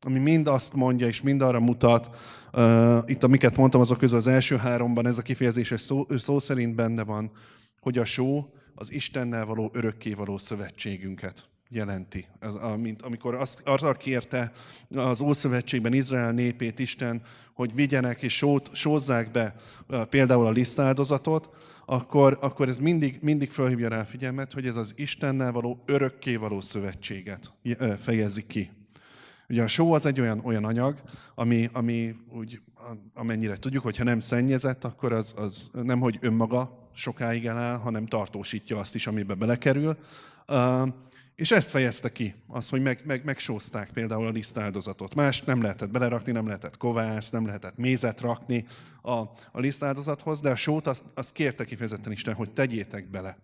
ami 0.00 0.18
mind 0.18 0.46
azt 0.46 0.74
mondja 0.74 1.06
és 1.06 1.22
mind 1.22 1.40
arra 1.40 1.60
mutat, 1.60 2.10
uh, 2.52 2.98
itt 3.06 3.22
amiket 3.22 3.56
mondtam, 3.56 3.80
azok 3.80 3.98
közül 3.98 4.18
az 4.18 4.26
első 4.26 4.56
háromban 4.56 5.06
ez 5.06 5.18
a 5.18 5.22
kifejezés 5.22 5.72
szó, 5.76 6.06
szó 6.16 6.38
szerint 6.38 6.74
benne 6.74 7.04
van, 7.04 7.30
hogy 7.80 7.98
a 7.98 8.04
só 8.04 8.52
az 8.78 8.92
Istennel 8.92 9.47
való 9.47 9.70
örökkévaló 9.73 10.38
szövetségünket 10.38 11.49
jelenti. 11.68 12.26
Ez, 12.40 12.52
mint 12.76 13.02
amikor 13.02 13.35
azt, 13.35 13.61
arra 13.64 13.94
kérte 13.94 14.52
az 14.94 15.20
Ószövetségben 15.20 15.92
Izrael 15.92 16.32
népét 16.32 16.78
Isten, 16.78 17.23
hogy 17.52 17.75
vigyenek 17.75 18.23
és 18.23 18.37
sót, 18.37 18.75
sózzák 18.75 19.30
be 19.30 19.54
például 20.08 20.47
a 20.47 20.50
lisztáldozatot, 20.50 21.49
akkor, 21.87 22.38
akkor 22.40 22.68
ez 22.68 22.78
mindig, 22.78 23.18
mindig 23.23 23.50
felhívja 23.50 23.88
rá 23.88 24.02
figyelmet, 24.02 24.52
hogy 24.52 24.66
ez 24.66 24.76
az 24.76 24.92
Istennel 24.97 25.52
való 25.52 25.82
örökkévaló 25.87 26.61
szövetséget 26.61 27.52
fejezi 28.00 28.47
ki. 28.47 28.70
Ugye 29.49 29.62
a 29.62 29.68
só 29.68 29.92
az 29.92 30.06
egy 30.06 30.20
olyan, 30.20 30.40
olyan 30.44 30.64
anyag, 30.64 31.02
ami, 31.35 31.68
ami 31.73 32.14
úgy, 32.32 32.61
amennyire 33.14 33.58
tudjuk, 33.58 33.82
hogyha 33.82 34.04
nem 34.04 34.18
szennyezett, 34.18 34.85
akkor 34.85 35.12
az, 35.12 35.35
az 35.37 35.70
nem, 35.73 36.00
hogy 36.00 36.18
önmaga 36.20 36.88
sokáig 36.98 37.46
eláll, 37.46 37.76
hanem 37.76 38.06
tartósítja 38.06 38.78
azt 38.78 38.94
is, 38.94 39.06
amibe 39.06 39.34
belekerül. 39.34 39.96
És 41.34 41.50
ezt 41.50 41.70
fejezte 41.70 42.12
ki, 42.12 42.34
az, 42.46 42.68
hogy 42.68 42.82
meg, 42.82 43.00
meg, 43.04 43.24
megsózták 43.24 43.90
például 43.90 44.26
a 44.26 44.30
lisztáldozatot. 44.30 45.14
Más 45.14 45.42
nem 45.42 45.62
lehetett 45.62 45.90
belerakni, 45.90 46.32
nem 46.32 46.46
lehetett 46.46 46.76
kovász, 46.76 47.30
nem 47.30 47.46
lehetett 47.46 47.76
mézet 47.76 48.20
rakni 48.20 48.64
a, 49.02 49.12
a 49.52 49.60
lisztáldozathoz, 49.60 50.40
de 50.40 50.50
a 50.50 50.56
sót 50.56 50.86
azt, 50.86 51.04
azt 51.14 51.32
kérte 51.32 51.64
kifejezetten 51.64 52.12
Isten, 52.12 52.34
hogy 52.34 52.50
tegyétek 52.50 53.10
bele. 53.10 53.38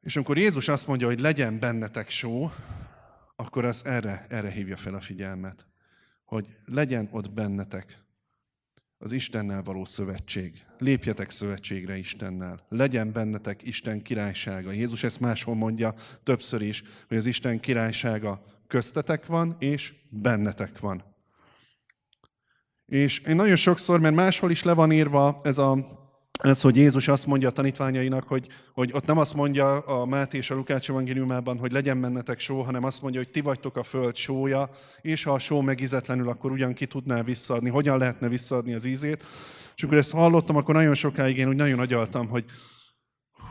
És 0.00 0.16
amikor 0.16 0.38
Jézus 0.38 0.68
azt 0.68 0.86
mondja, 0.86 1.06
hogy 1.06 1.20
legyen 1.20 1.58
bennetek 1.58 2.10
só, 2.10 2.50
akkor 3.36 3.64
az 3.64 3.84
erre, 3.84 4.26
erre 4.28 4.50
hívja 4.50 4.76
fel 4.76 4.94
a 4.94 5.00
figyelmet, 5.00 5.66
hogy 6.24 6.46
legyen 6.64 7.08
ott 7.10 7.30
bennetek 7.30 8.02
az 9.02 9.12
Istennel 9.12 9.62
való 9.62 9.84
szövetség. 9.84 10.64
Lépjetek 10.78 11.30
szövetségre 11.30 11.96
Istennel. 11.96 12.66
Legyen 12.68 13.12
bennetek 13.12 13.62
Isten 13.62 14.02
királysága. 14.02 14.72
Jézus 14.72 15.02
ezt 15.02 15.20
máshol 15.20 15.54
mondja 15.54 15.94
többször 16.22 16.62
is, 16.62 16.82
hogy 17.08 17.16
az 17.16 17.26
Isten 17.26 17.60
királysága 17.60 18.42
köztetek 18.66 19.26
van, 19.26 19.56
és 19.58 19.92
bennetek 20.08 20.78
van. 20.78 21.04
És 22.86 23.18
én 23.18 23.36
nagyon 23.36 23.56
sokszor, 23.56 24.00
mert 24.00 24.14
máshol 24.14 24.50
is 24.50 24.62
le 24.62 24.72
van 24.72 24.92
írva 24.92 25.40
ez 25.44 25.58
a 25.58 26.01
ez, 26.42 26.60
hogy 26.60 26.76
Jézus 26.76 27.08
azt 27.08 27.26
mondja 27.26 27.48
a 27.48 27.52
tanítványainak, 27.52 28.24
hogy, 28.28 28.46
hogy 28.72 28.90
ott 28.92 29.06
nem 29.06 29.18
azt 29.18 29.34
mondja 29.34 29.78
a 29.78 30.06
Máté 30.06 30.36
és 30.36 30.50
a 30.50 30.54
Lukács 30.54 30.90
evangéliumában, 30.90 31.58
hogy 31.58 31.72
legyen 31.72 31.96
mennetek 31.96 32.38
só, 32.38 32.62
hanem 32.62 32.84
azt 32.84 33.02
mondja, 33.02 33.20
hogy 33.20 33.30
ti 33.30 33.40
vagytok 33.40 33.76
a 33.76 33.82
föld 33.82 34.16
sója, 34.16 34.70
és 35.00 35.22
ha 35.22 35.32
a 35.32 35.38
só 35.38 35.60
megizetlenül, 35.60 36.28
akkor 36.28 36.50
ugyan 36.50 36.74
ki 36.74 36.86
tudná 36.86 37.22
visszaadni, 37.22 37.68
hogyan 37.68 37.98
lehetne 37.98 38.28
visszaadni 38.28 38.74
az 38.74 38.84
ízét. 38.84 39.24
És 39.76 39.82
amikor 39.82 39.98
ezt 39.98 40.12
hallottam, 40.12 40.56
akkor 40.56 40.74
nagyon 40.74 40.94
sokáig 40.94 41.38
én 41.38 41.48
úgy 41.48 41.56
nagyon 41.56 41.78
agyaltam, 41.78 42.28
hogy, 42.28 42.44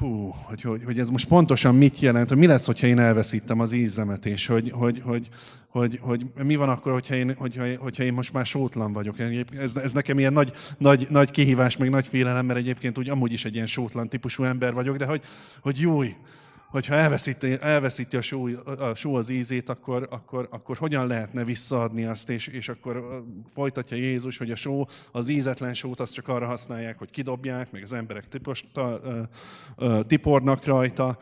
hú, 0.01 0.33
hogy, 0.43 0.61
hogy, 0.61 0.81
hogy 0.85 0.99
ez 0.99 1.09
most 1.09 1.27
pontosan 1.27 1.75
mit 1.75 1.99
jelent, 1.99 2.29
hogy 2.29 2.37
mi 2.37 2.45
lesz, 2.45 2.65
hogyha 2.65 2.87
én 2.87 2.99
elveszítem 2.99 3.59
az 3.59 3.73
ízemet, 3.73 4.25
és 4.25 4.45
hogy, 4.45 4.71
hogy, 4.71 5.01
hogy, 5.05 5.27
hogy, 5.67 5.99
hogy 6.01 6.25
mi 6.43 6.55
van 6.55 6.69
akkor, 6.69 6.91
hogyha 6.91 7.15
én, 7.15 7.33
hogyha, 7.37 7.63
hogyha 7.77 8.03
én 8.03 8.13
most 8.13 8.33
már 8.33 8.45
sótlan 8.45 8.93
vagyok. 8.93 9.15
Ez, 9.57 9.75
ez 9.75 9.93
nekem 9.93 10.19
ilyen 10.19 10.33
nagy, 10.33 10.51
nagy, 10.77 11.07
nagy 11.09 11.31
kihívás, 11.31 11.77
meg 11.77 11.89
nagy 11.89 12.07
félelem, 12.07 12.45
mert 12.45 12.59
egyébként 12.59 12.97
úgy 12.97 13.09
amúgy 13.09 13.33
is 13.33 13.45
egy 13.45 13.53
ilyen 13.53 13.65
sótlan 13.65 14.09
típusú 14.09 14.43
ember 14.43 14.73
vagyok, 14.73 14.97
de 14.97 15.05
hogy, 15.05 15.21
hogy 15.61 15.79
jó, 15.79 16.01
hogyha 16.71 16.93
elveszíti, 16.93 17.57
elveszíti 17.61 18.17
a, 18.17 18.21
só, 18.21 18.47
a 18.65 18.95
só 18.95 19.15
az 19.15 19.29
ízét, 19.29 19.69
akkor, 19.69 20.07
akkor, 20.09 20.47
akkor 20.51 20.77
hogyan 20.77 21.07
lehetne 21.07 21.43
visszaadni 21.43 22.05
azt, 22.05 22.29
és, 22.29 22.47
és 22.47 22.69
akkor 22.69 23.23
folytatja 23.53 23.97
Jézus, 23.97 24.37
hogy 24.37 24.51
a 24.51 24.55
só, 24.55 24.85
az 25.11 25.29
ízetlen 25.29 25.73
sót 25.73 25.99
azt 25.99 26.13
csak 26.13 26.27
arra 26.27 26.45
használják, 26.45 26.97
hogy 26.97 27.09
kidobják, 27.09 27.71
meg 27.71 27.83
az 27.83 27.93
emberek 27.93 28.27
tipos, 28.27 28.65
tipornak 30.07 30.65
rajta. 30.65 31.17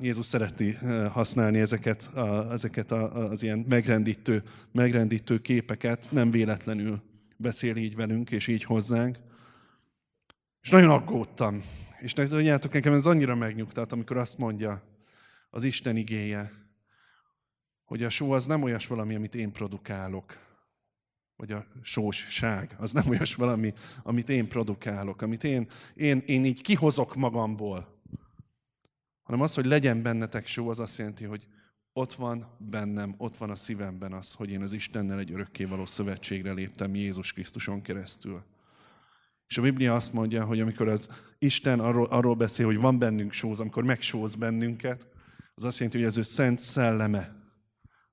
Jézus 0.00 0.26
szereti 0.26 0.78
használni 1.12 1.58
ezeket, 1.58 2.10
ezeket 2.50 2.92
az 2.92 3.42
ilyen 3.42 3.64
megrendítő, 3.68 4.42
megrendítő 4.72 5.38
képeket, 5.38 6.08
nem 6.10 6.30
véletlenül 6.30 7.02
beszél 7.36 7.76
így 7.76 7.96
velünk, 7.96 8.30
és 8.30 8.46
így 8.46 8.64
hozzánk. 8.64 9.16
És 10.62 10.70
nagyon 10.70 10.90
aggódtam, 10.90 11.62
és 12.02 12.12
tudjátok, 12.12 12.72
nekem 12.72 12.92
ez 12.92 13.06
annyira 13.06 13.34
megnyugtat, 13.34 13.92
amikor 13.92 14.16
azt 14.16 14.38
mondja 14.38 14.82
az 15.50 15.64
Isten 15.64 15.96
igéje, 15.96 16.50
hogy 17.84 18.02
a 18.02 18.08
só 18.08 18.32
az 18.32 18.46
nem 18.46 18.62
olyas 18.62 18.86
valami, 18.86 19.14
amit 19.14 19.34
én 19.34 19.52
produkálok, 19.52 20.36
vagy 21.36 21.52
a 21.52 21.66
sósság, 21.82 22.74
az 22.78 22.92
nem 22.92 23.08
olyas 23.08 23.34
valami, 23.34 23.72
amit 24.02 24.28
én 24.28 24.48
produkálok, 24.48 25.22
amit 25.22 25.44
én, 25.44 25.68
én, 25.94 26.18
én 26.26 26.44
így 26.44 26.62
kihozok 26.62 27.14
magamból, 27.14 28.00
hanem 29.22 29.40
az, 29.40 29.54
hogy 29.54 29.64
legyen 29.64 30.02
bennetek 30.02 30.46
só, 30.46 30.68
az 30.68 30.78
azt 30.78 30.98
jelenti, 30.98 31.24
hogy 31.24 31.46
ott 31.92 32.14
van 32.14 32.56
bennem, 32.58 33.14
ott 33.18 33.36
van 33.36 33.50
a 33.50 33.56
szívemben 33.56 34.12
az, 34.12 34.32
hogy 34.32 34.50
én 34.50 34.62
az 34.62 34.72
Istennel 34.72 35.18
egy 35.18 35.32
örökkévaló 35.32 35.86
szövetségre 35.86 36.52
léptem 36.52 36.94
Jézus 36.94 37.32
Krisztuson 37.32 37.82
keresztül. 37.82 38.44
És 39.52 39.58
a 39.58 39.62
Biblia 39.62 39.94
azt 39.94 40.12
mondja, 40.12 40.44
hogy 40.44 40.60
amikor 40.60 40.88
az 40.88 41.08
Isten 41.38 41.80
arról, 41.80 42.06
arról 42.06 42.34
beszél, 42.34 42.66
hogy 42.66 42.76
van 42.76 42.98
bennünk 42.98 43.32
sóz, 43.32 43.60
amikor 43.60 43.84
megsóz 43.84 44.34
bennünket, 44.34 45.06
az 45.54 45.64
azt 45.64 45.78
jelenti, 45.78 45.98
hogy 45.98 46.08
az 46.08 46.16
ő 46.16 46.22
szent 46.22 46.58
szelleme 46.58 47.36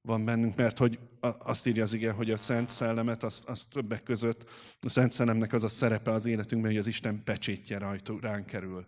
van 0.01 0.25
bennünk, 0.25 0.55
mert 0.55 0.77
hogy 0.77 1.00
azt 1.39 1.67
írja 1.67 1.84
az 1.84 1.93
igen, 1.93 2.13
hogy 2.13 2.31
a 2.31 2.38
szent 2.38 2.69
szellemet, 2.69 3.24
azt, 3.24 3.50
azt 3.50 3.69
többek 3.69 4.03
között, 4.03 4.50
a 4.79 4.89
szent 4.89 5.12
szellemnek 5.12 5.53
az 5.53 5.63
a 5.63 5.67
szerepe 5.67 6.12
az 6.12 6.25
életünkben, 6.25 6.72
hogy 6.72 6.79
az 6.79 6.88
Isten 6.88 7.24
pecsétje 7.24 7.77
rajtunk, 7.77 8.22
ránk 8.22 8.46
kerül. 8.46 8.88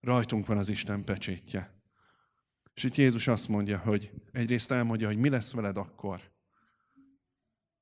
Rajtunk 0.00 0.46
van 0.46 0.58
az 0.58 0.68
Isten 0.68 1.04
pecsétje. 1.04 1.82
És 2.74 2.84
itt 2.84 2.94
Jézus 2.94 3.28
azt 3.28 3.48
mondja, 3.48 3.78
hogy 3.78 4.10
egyrészt 4.32 4.70
elmondja, 4.70 5.06
hogy 5.06 5.18
mi 5.18 5.28
lesz 5.28 5.52
veled 5.52 5.76
akkor. 5.76 6.20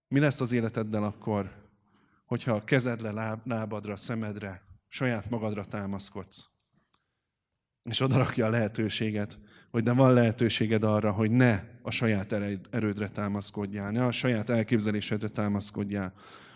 Mi 0.08 0.18
lesz 0.18 0.40
az 0.40 0.52
életeddel 0.52 1.04
akkor, 1.04 1.67
hogyha 2.28 2.52
a 2.52 2.64
kezedre, 2.64 3.10
láb, 3.10 3.46
lábadra, 3.46 3.96
szemedre, 3.96 4.62
saját 4.88 5.30
magadra 5.30 5.64
támaszkodsz. 5.64 6.46
És 7.82 8.00
odarakja 8.00 8.46
a 8.46 8.50
lehetőséget, 8.50 9.38
hogy 9.70 9.82
de 9.82 9.92
van 9.92 10.12
lehetőséged 10.12 10.84
arra, 10.84 11.12
hogy 11.12 11.30
ne 11.30 11.62
a 11.82 11.90
saját 11.90 12.32
erődre 12.70 13.08
támaszkodjál, 13.08 13.90
ne 13.90 14.04
a 14.04 14.12
saját 14.12 14.50
elképzelésedre 14.50 15.28
támaszkodjál, 15.28 16.12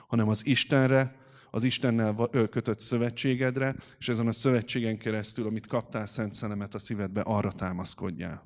hanem 0.07 0.29
az 0.29 0.47
Istenre, 0.47 1.17
az 1.51 1.65
Istennel 1.65 2.29
kötött 2.51 2.81
szövetségedre, 2.81 3.75
és 3.99 4.09
ezen 4.09 4.27
a 4.27 4.33
szövetségen 4.33 4.99
keresztül, 4.99 5.47
amit 5.47 5.67
kaptál 5.67 6.07
Szent 6.07 6.33
Szellemet 6.33 6.75
a 6.75 6.79
szívedbe, 6.79 7.21
arra 7.21 7.53
támaszkodjál. 7.53 8.43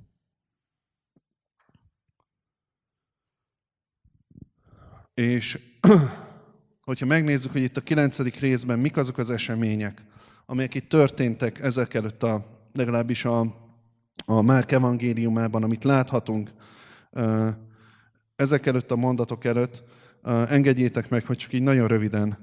És 5.14 5.58
hogyha 6.86 7.06
megnézzük, 7.06 7.52
hogy 7.52 7.62
itt 7.62 7.76
a 7.76 7.80
kilencedik 7.80 8.40
részben 8.40 8.78
mik 8.78 8.96
azok 8.96 9.18
az 9.18 9.30
események, 9.30 10.02
amelyek 10.46 10.74
itt 10.74 10.88
történtek 10.88 11.60
ezek 11.60 11.94
előtt 11.94 12.22
a, 12.22 12.46
legalábbis 12.72 13.24
a, 13.24 13.40
a 14.24 14.42
Márk 14.42 14.72
evangéliumában, 14.72 15.62
amit 15.62 15.84
láthatunk 15.84 16.50
ezek 18.36 18.66
előtt 18.66 18.90
a 18.90 18.96
mondatok 18.96 19.44
előtt, 19.44 19.82
engedjétek 20.48 21.08
meg, 21.08 21.26
hogy 21.26 21.36
csak 21.36 21.52
így 21.52 21.62
nagyon 21.62 21.88
röviden 21.88 22.38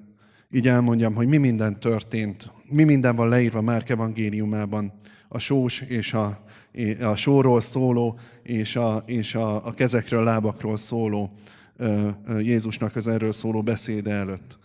így 0.51 0.67
elmondjam, 0.67 1.13
hogy 1.13 1.27
mi 1.27 1.37
minden 1.37 1.79
történt, 1.79 2.51
mi 2.69 2.83
minden 2.83 3.15
van 3.15 3.29
leírva 3.29 3.61
Márk 3.61 3.89
evangéliumában, 3.89 4.93
a 5.27 5.39
sós 5.39 5.81
és 5.81 6.13
a, 6.13 6.39
a 7.01 7.15
sóról 7.15 7.61
szóló, 7.61 8.19
és 8.43 8.75
a, 8.75 9.03
és 9.05 9.35
a, 9.35 9.65
a 9.65 9.73
kezekről, 9.73 10.23
lábakról 10.23 10.77
szóló 10.77 11.31
Jézusnak 12.39 12.95
az 12.95 13.07
erről 13.07 13.33
szóló 13.33 13.61
beszéde 13.61 14.11
előtt. 14.11 14.57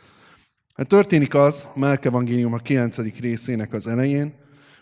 Hát 0.74 0.86
történik 0.86 1.34
az, 1.34 1.66
Márk 1.74 2.04
evangélium 2.04 2.52
a 2.52 2.58
9. 2.58 2.96
részének 3.20 3.72
az 3.72 3.86
elején, 3.86 4.34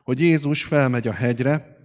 hogy 0.05 0.21
Jézus 0.21 0.65
felmegy 0.65 1.09
a 1.09 1.13
hegyre, 1.13 1.77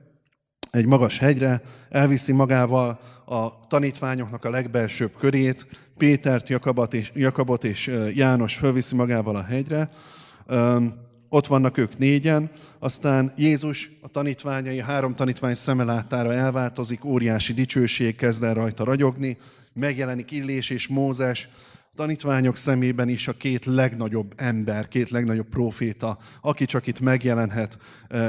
egy 0.72 0.86
magas 0.86 1.18
hegyre, 1.18 1.62
elviszi 1.90 2.32
magával 2.32 3.00
a 3.26 3.68
tanítványoknak 3.68 4.46
a 4.46 4.50
legbelsőbb 4.50 5.12
körét, 5.20 5.66
Pétert, 5.98 6.50
Jakabot 6.50 6.94
és, 6.94 7.12
Jakabot 7.16 7.64
és 7.64 7.92
János 8.14 8.56
fölviszi 8.56 8.96
magával 8.96 9.36
a 9.36 9.44
hegyre, 9.44 9.90
ott 11.34 11.48
vannak 11.48 11.78
ők 11.78 11.98
négyen, 11.98 12.50
aztán 12.80 13.34
Jézus 13.38 13.92
a 14.02 14.08
tanítványai, 14.08 14.80
a 14.80 14.84
három 14.84 15.16
tanítvány 15.16 15.54
szemelátára 15.54 16.34
elváltozik, 16.34 17.06
óriási 17.06 17.54
dicsőség 17.54 18.16
kezd 18.16 18.44
el 18.44 18.54
rajta 18.54 18.84
ragyogni, 18.84 19.38
megjelenik 19.74 20.32
Illés 20.32 20.70
és 20.70 20.88
Mózes, 20.88 21.50
tanítványok 21.96 22.56
szemében 22.56 23.10
is 23.10 23.28
a 23.28 23.34
két 23.34 23.66
legnagyobb 23.66 24.34
ember, 24.36 24.88
két 24.88 25.10
legnagyobb 25.10 25.50
proféta, 25.50 26.18
aki 26.42 26.66
csak 26.66 26.88
itt 26.88 27.00
megjelenhet 27.00 27.80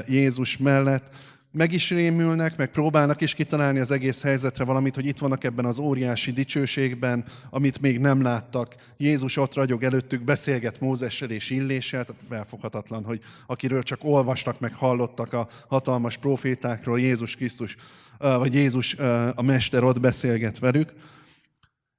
Jézus 0.09 0.57
mellett 0.57 1.11
meg 1.53 1.73
is 1.73 1.91
rémülnek, 1.91 2.57
meg 2.57 2.71
próbálnak 2.71 3.21
is 3.21 3.35
kitalálni 3.35 3.79
az 3.79 3.91
egész 3.91 4.23
helyzetre 4.23 4.65
valamit, 4.65 4.95
hogy 4.95 5.07
itt 5.07 5.19
vannak 5.19 5.45
ebben 5.45 5.65
az 5.65 5.79
óriási 5.79 6.33
dicsőségben, 6.33 7.25
amit 7.51 7.81
még 7.81 7.99
nem 7.99 8.23
láttak. 8.23 8.75
Jézus 8.97 9.37
ott 9.37 9.55
ragyog 9.55 9.83
előttük, 9.83 10.23
beszélget 10.23 10.81
Mózessel 10.81 11.31
és 11.31 11.51
Illéssel, 11.51 12.07
felfoghatatlan, 12.29 13.05
hogy 13.05 13.21
akiről 13.47 13.83
csak 13.83 14.05
olvastak, 14.05 14.61
meg 14.61 14.75
hallottak 14.75 15.33
a 15.33 15.49
hatalmas 15.69 16.17
profétákról, 16.17 17.01
Jézus 17.01 17.37
Krisztus, 17.37 17.77
vagy 18.19 18.55
Jézus 18.55 18.95
a 19.35 19.43
Mester 19.43 19.83
ott 19.83 20.01
beszélget 20.01 20.59
velük. 20.59 20.93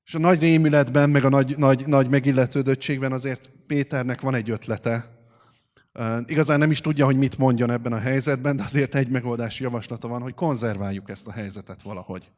És 0.06 0.16
a 0.16 0.20
nagy 0.20 0.40
rémületben, 0.40 1.10
meg 1.10 1.24
a 1.24 1.30
nagy, 1.30 1.58
nagy, 1.58 1.88
nagy 1.88 2.10
megilletődöttségben 2.10 3.12
azért 3.12 3.50
Péternek 3.68 4.22
van 4.22 4.36
egy 4.36 4.50
ötlete, 4.50 5.13
Igazán 6.26 6.60
nem 6.60 6.72
is 6.72 6.82
tudja, 6.82 7.06
hogy 7.06 7.18
mit 7.18 7.38
mondjon 7.38 7.72
ebben 7.72 7.94
a 7.94 8.00
helyzetben, 8.00 8.56
de 8.56 8.64
azért 8.64 8.96
egy 8.96 9.08
megoldási 9.08 9.64
javaslata 9.64 10.08
van, 10.08 10.22
hogy 10.22 10.34
konzerváljuk 10.34 11.10
ezt 11.10 11.28
a 11.28 11.32
helyzetet 11.32 11.82
valahogy. 11.82 12.32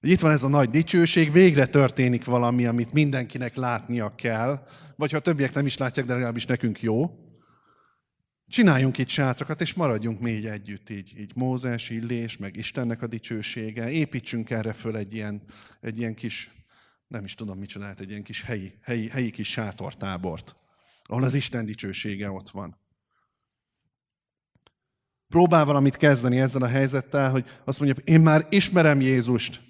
Hogy 0.00 0.10
itt 0.10 0.20
van 0.20 0.30
ez 0.30 0.42
a 0.42 0.48
nagy 0.48 0.70
dicsőség, 0.70 1.32
végre 1.32 1.66
történik 1.66 2.24
valami, 2.24 2.66
amit 2.66 2.92
mindenkinek 2.92 3.56
látnia 3.56 4.14
kell, 4.14 4.66
vagy 4.96 5.10
ha 5.10 5.16
a 5.16 5.20
többiek 5.20 5.54
nem 5.54 5.66
is 5.66 5.76
látják, 5.76 6.06
de 6.06 6.12
legalábbis 6.12 6.46
nekünk 6.46 6.80
jó. 6.80 7.16
Csináljunk 8.48 8.98
itt 8.98 9.08
sátrakat, 9.08 9.60
és 9.60 9.74
maradjunk 9.74 10.20
még 10.20 10.44
együtt, 10.44 10.90
így, 10.90 11.12
így 11.18 11.32
Mózes, 11.34 11.90
Illés, 11.90 12.36
meg 12.36 12.56
Istennek 12.56 13.02
a 13.02 13.06
dicsősége. 13.06 13.90
Építsünk 13.90 14.50
erre 14.50 14.72
föl 14.72 14.96
egy 14.96 15.14
ilyen, 15.14 15.42
egy 15.80 15.98
ilyen 15.98 16.14
kis, 16.14 16.50
nem 17.06 17.24
is 17.24 17.34
tudom 17.34 17.64
csinált, 17.64 18.00
egy 18.00 18.10
ilyen 18.10 18.22
kis 18.22 18.42
helyi, 18.42 18.78
helyi, 18.82 19.08
helyi 19.08 19.30
kis 19.30 19.50
sátortábort 19.50 20.56
ahol 21.12 21.24
az 21.24 21.34
Isten 21.34 21.64
dicsősége 21.64 22.30
ott 22.30 22.50
van. 22.50 22.76
Próbál 25.28 25.64
valamit 25.64 25.96
kezdeni 25.96 26.40
ezzel 26.40 26.62
a 26.62 26.66
helyzettel, 26.66 27.30
hogy 27.30 27.44
azt 27.64 27.80
mondja, 27.80 28.02
én 28.04 28.20
már 28.20 28.46
ismerem 28.50 29.00
Jézust, 29.00 29.60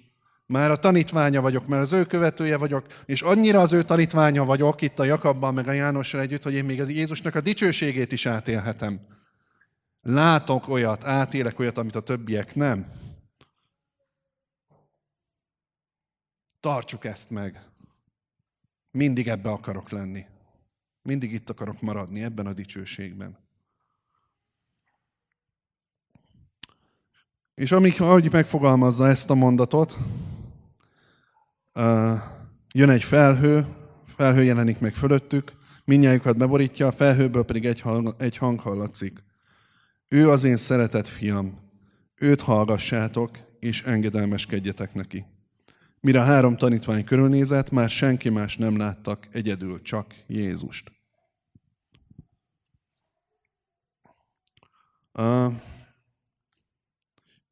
már 0.45 0.71
a 0.71 0.79
tanítványa 0.79 1.41
vagyok, 1.41 1.67
mert 1.67 1.81
az 1.81 1.91
ő 1.91 2.05
követője 2.05 2.57
vagyok, 2.57 2.85
és 3.05 3.21
annyira 3.21 3.59
az 3.59 3.73
ő 3.73 3.83
tanítványa 3.83 4.45
vagyok 4.45 4.81
itt 4.81 4.99
a 4.99 5.03
Jakabban, 5.03 5.53
meg 5.53 5.67
a 5.67 5.71
Jánossal 5.71 6.21
együtt, 6.21 6.43
hogy 6.43 6.53
én 6.53 6.65
még 6.65 6.81
az 6.81 6.89
Jézusnak 6.89 7.35
a 7.35 7.41
dicsőségét 7.41 8.11
is 8.11 8.25
átélhetem. 8.25 8.99
Látok 10.01 10.67
olyat, 10.67 11.03
átélek 11.03 11.59
olyat, 11.59 11.77
amit 11.77 11.95
a 11.95 12.01
többiek 12.01 12.55
nem. 12.55 12.91
Tartsuk 16.59 17.05
ezt 17.05 17.29
meg. 17.29 17.61
Mindig 18.91 19.27
ebbe 19.27 19.49
akarok 19.49 19.89
lenni. 19.89 20.25
Mindig 21.03 21.33
itt 21.33 21.49
akarok 21.49 21.81
maradni, 21.81 22.23
ebben 22.23 22.45
a 22.45 22.53
dicsőségben. 22.53 23.37
És 27.55 27.71
amíg, 27.71 28.01
ahogy 28.01 28.31
megfogalmazza 28.31 29.07
ezt 29.07 29.29
a 29.29 29.33
mondatot, 29.33 29.97
jön 32.73 32.89
egy 32.89 33.03
felhő, 33.03 33.65
felhő 34.05 34.43
jelenik 34.43 34.79
meg 34.79 34.93
fölöttük, 34.93 35.51
minnyájukat 35.85 36.37
beborítja, 36.37 36.87
a 36.87 36.91
felhőből 36.91 37.45
pedig 37.45 37.65
egy 37.65 37.81
hang, 37.81 38.15
egy 38.17 38.37
hang 38.37 38.59
hallatszik. 38.59 39.23
Ő 40.07 40.29
az 40.29 40.43
én 40.43 40.57
szeretett 40.57 41.07
fiam, 41.07 41.59
őt 42.15 42.41
hallgassátok, 42.41 43.37
és 43.59 43.83
engedelmeskedjetek 43.83 44.93
neki. 44.93 45.25
Mire 46.03 46.19
a 46.19 46.23
három 46.23 46.57
tanítvány 46.57 47.03
körülnézett, 47.03 47.71
már 47.71 47.89
senki 47.89 48.29
más 48.29 48.57
nem 48.57 48.77
láttak, 48.77 49.27
egyedül 49.31 49.81
csak 49.81 50.15
Jézust. 50.27 50.91
Uh, 55.13 55.53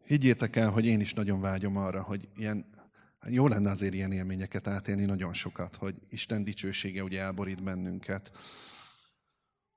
higgyétek 0.05 0.55
el, 0.55 0.69
hogy 0.69 0.85
én 0.85 0.99
is 0.99 1.13
nagyon 1.13 1.41
vágyom 1.41 1.77
arra, 1.77 2.01
hogy 2.01 2.27
ilyen, 2.35 2.65
hát 3.19 3.31
jó 3.31 3.47
lenne 3.47 3.69
azért 3.69 3.93
ilyen 3.93 4.11
élményeket 4.11 4.67
átélni 4.67 5.05
nagyon 5.05 5.33
sokat, 5.33 5.75
hogy 5.75 5.95
Isten 6.09 6.43
dicsősége 6.43 7.03
ugye 7.03 7.21
elborít 7.21 7.63
bennünket, 7.63 8.31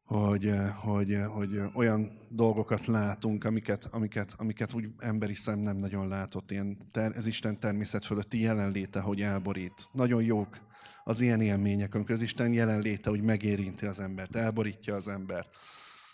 hogy, 0.04 0.52
hogy, 0.80 1.18
hogy 1.28 1.60
olyan 1.74 2.18
dolgokat 2.28 2.86
látunk, 2.86 3.44
amiket, 3.44 3.88
amiket, 3.90 4.34
amiket 4.36 4.74
úgy 4.74 4.88
emberi 4.98 5.34
szem 5.34 5.58
nem 5.58 5.76
nagyon 5.76 6.08
látott. 6.08 6.50
Ilyen 6.50 6.76
ter, 6.90 7.16
ez 7.16 7.26
Isten 7.26 7.60
természet 7.60 8.04
fölötti 8.04 8.40
jelenléte, 8.40 9.00
hogy 9.00 9.20
elborít. 9.20 9.88
Nagyon 9.92 10.22
jók 10.22 10.58
az 11.04 11.20
ilyen 11.20 11.40
élmények, 11.40 11.94
amikor 11.94 12.14
az 12.14 12.22
Isten 12.22 12.52
jelenléte, 12.52 13.10
hogy 13.10 13.22
megérinti 13.22 13.86
az 13.86 14.00
embert, 14.00 14.36
elborítja 14.36 14.94
az 14.94 15.08
embert. 15.08 15.48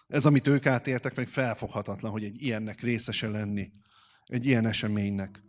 Ez, 0.08 0.26
amit 0.26 0.46
ők 0.46 0.66
átéltek, 0.66 1.16
meg 1.16 1.26
felfoghatatlan, 1.26 2.12
hogy 2.12 2.24
egy 2.24 2.42
ilyennek 2.42 2.80
részese 2.80 3.28
lenni, 3.28 3.70
egy 4.26 4.46
ilyen 4.46 4.66
eseménynek. 4.66 5.42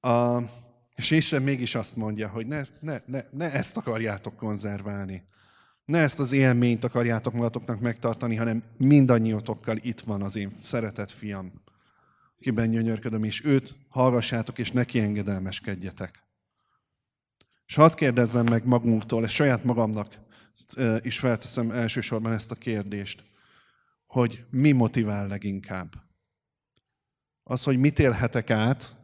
A, 0.00 0.40
és 0.94 1.10
Isten 1.10 1.42
mégis 1.42 1.74
azt 1.74 1.96
mondja, 1.96 2.28
hogy 2.28 2.46
ne, 2.46 2.62
ne, 2.80 3.00
ne, 3.06 3.22
ne 3.30 3.52
ezt 3.52 3.76
akarjátok 3.76 4.36
konzerválni. 4.36 5.22
Ne 5.88 5.98
ezt 5.98 6.20
az 6.20 6.32
élményt 6.32 6.84
akarjátok 6.84 7.32
magatoknak 7.32 7.80
megtartani, 7.80 8.36
hanem 8.36 8.62
mindannyiótokkal 8.76 9.76
itt 9.76 10.00
van 10.00 10.22
az 10.22 10.36
én 10.36 10.52
szeretett 10.62 11.10
fiam, 11.10 11.52
kiben 12.40 12.70
gyönyörködöm, 12.70 13.24
és 13.24 13.44
őt 13.44 13.74
hallgassátok, 13.88 14.58
és 14.58 14.70
neki 14.70 15.00
engedelmeskedjetek. 15.00 16.22
És 17.66 17.74
hadd 17.74 17.94
kérdezzem 17.94 18.46
meg 18.46 18.66
magunktól, 18.66 19.24
és 19.24 19.32
saját 19.32 19.64
magamnak 19.64 20.18
is 21.00 21.18
felteszem 21.18 21.70
elsősorban 21.70 22.32
ezt 22.32 22.50
a 22.50 22.54
kérdést 22.54 23.22
hogy 24.08 24.44
mi 24.50 24.72
motivál 24.72 25.26
leginkább. 25.26 25.94
Az, 27.42 27.62
hogy 27.62 27.78
mit 27.78 27.98
élhetek 27.98 28.50
át 28.50 28.96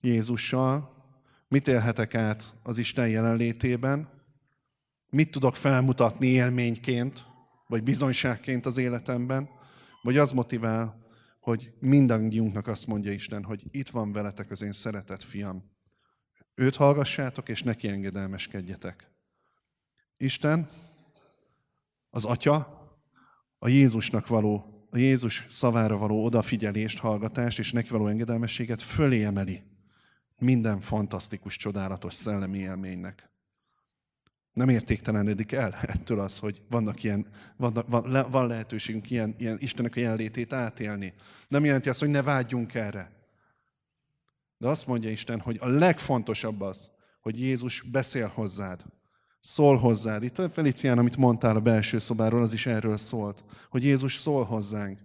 Jézussal, 0.00 0.94
mit 1.48 1.68
élhetek 1.68 2.14
át 2.14 2.54
az 2.62 2.78
Isten 2.78 3.08
jelenlétében, 3.08 4.08
mit 5.12 5.30
tudok 5.30 5.56
felmutatni 5.56 6.26
élményként, 6.26 7.24
vagy 7.66 7.82
bizonyságként 7.82 8.66
az 8.66 8.76
életemben, 8.76 9.48
vagy 10.02 10.18
az 10.18 10.32
motivál, 10.32 10.94
hogy 11.40 11.72
mindannyiunknak 11.78 12.66
azt 12.66 12.86
mondja 12.86 13.12
Isten, 13.12 13.44
hogy 13.44 13.64
itt 13.70 13.88
van 13.88 14.12
veletek 14.12 14.50
az 14.50 14.62
én 14.62 14.72
szeretett 14.72 15.22
fiam. 15.22 15.70
Őt 16.54 16.76
hallgassátok, 16.76 17.48
és 17.48 17.62
neki 17.62 17.88
engedelmeskedjetek. 17.88 19.10
Isten, 20.16 20.68
az 22.10 22.24
Atya, 22.24 22.80
a 23.58 23.68
Jézusnak 23.68 24.26
való, 24.26 24.86
a 24.90 24.98
Jézus 24.98 25.46
szavára 25.50 25.96
való 25.96 26.24
odafigyelést, 26.24 26.98
hallgatást 26.98 27.58
és 27.58 27.72
neki 27.72 27.88
való 27.88 28.06
engedelmességet 28.06 28.82
fölé 28.82 29.24
emeli 29.24 29.62
minden 30.38 30.80
fantasztikus, 30.80 31.56
csodálatos 31.56 32.14
szellemi 32.14 32.58
élménynek. 32.58 33.31
Nem 34.52 34.68
értéktelenedik 34.68 35.52
el 35.52 35.72
ettől 35.94 36.20
az, 36.20 36.38
hogy 36.38 36.60
vannak 36.70 37.02
ilyen, 37.02 37.26
van, 37.56 37.84
van, 37.88 38.30
van 38.30 38.46
lehetőségünk 38.46 39.10
ilyen, 39.10 39.34
ilyen 39.38 39.56
Istennek 39.60 39.96
a 39.96 40.00
jelenlétét 40.00 40.52
átélni. 40.52 41.14
Nem 41.48 41.64
jelenti 41.64 41.88
azt, 41.88 42.00
hogy 42.00 42.08
ne 42.08 42.22
vágyjunk 42.22 42.74
erre. 42.74 43.10
De 44.58 44.68
azt 44.68 44.86
mondja 44.86 45.10
Isten, 45.10 45.40
hogy 45.40 45.58
a 45.60 45.68
legfontosabb 45.68 46.60
az, 46.60 46.90
hogy 47.20 47.40
Jézus 47.40 47.82
beszél 47.82 48.26
hozzád, 48.34 48.84
szól 49.40 49.76
hozzád. 49.76 50.22
Itt 50.22 50.38
a 50.38 50.50
Felicián, 50.50 50.98
amit 50.98 51.16
mondtál 51.16 51.56
a 51.56 51.60
belső 51.60 51.98
szobáról, 51.98 52.42
az 52.42 52.52
is 52.52 52.66
erről 52.66 52.96
szólt, 52.96 53.44
hogy 53.70 53.84
Jézus 53.84 54.16
szól 54.16 54.44
hozzánk, 54.44 54.98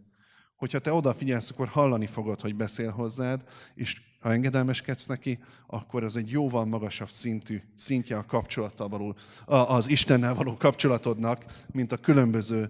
Hogyha 0.58 0.80
te 0.80 0.94
odafigyelsz, 0.94 1.52
akkor 1.52 1.68
hallani 1.68 2.06
fogod, 2.06 2.42
hogy 2.42 2.56
beszél 2.56 2.92
hozzád, 2.92 3.42
és 3.76 4.02
ha 4.20 4.32
engedelmeskedsz 4.32 5.06
neki, 5.06 5.40
akkor 5.68 6.04
az 6.04 6.18
egy 6.18 6.30
jóval 6.30 6.66
magasabb 6.66 7.10
szintű, 7.10 7.62
szintje 7.76 8.18
a 8.18 8.26
kapcsolattal 8.26 8.88
való, 8.88 9.16
az 9.46 9.90
Istennel 9.90 10.34
való 10.34 10.58
kapcsolatodnak, 10.58 11.46
mint 11.72 11.92
a 11.92 11.98
különböző 11.98 12.70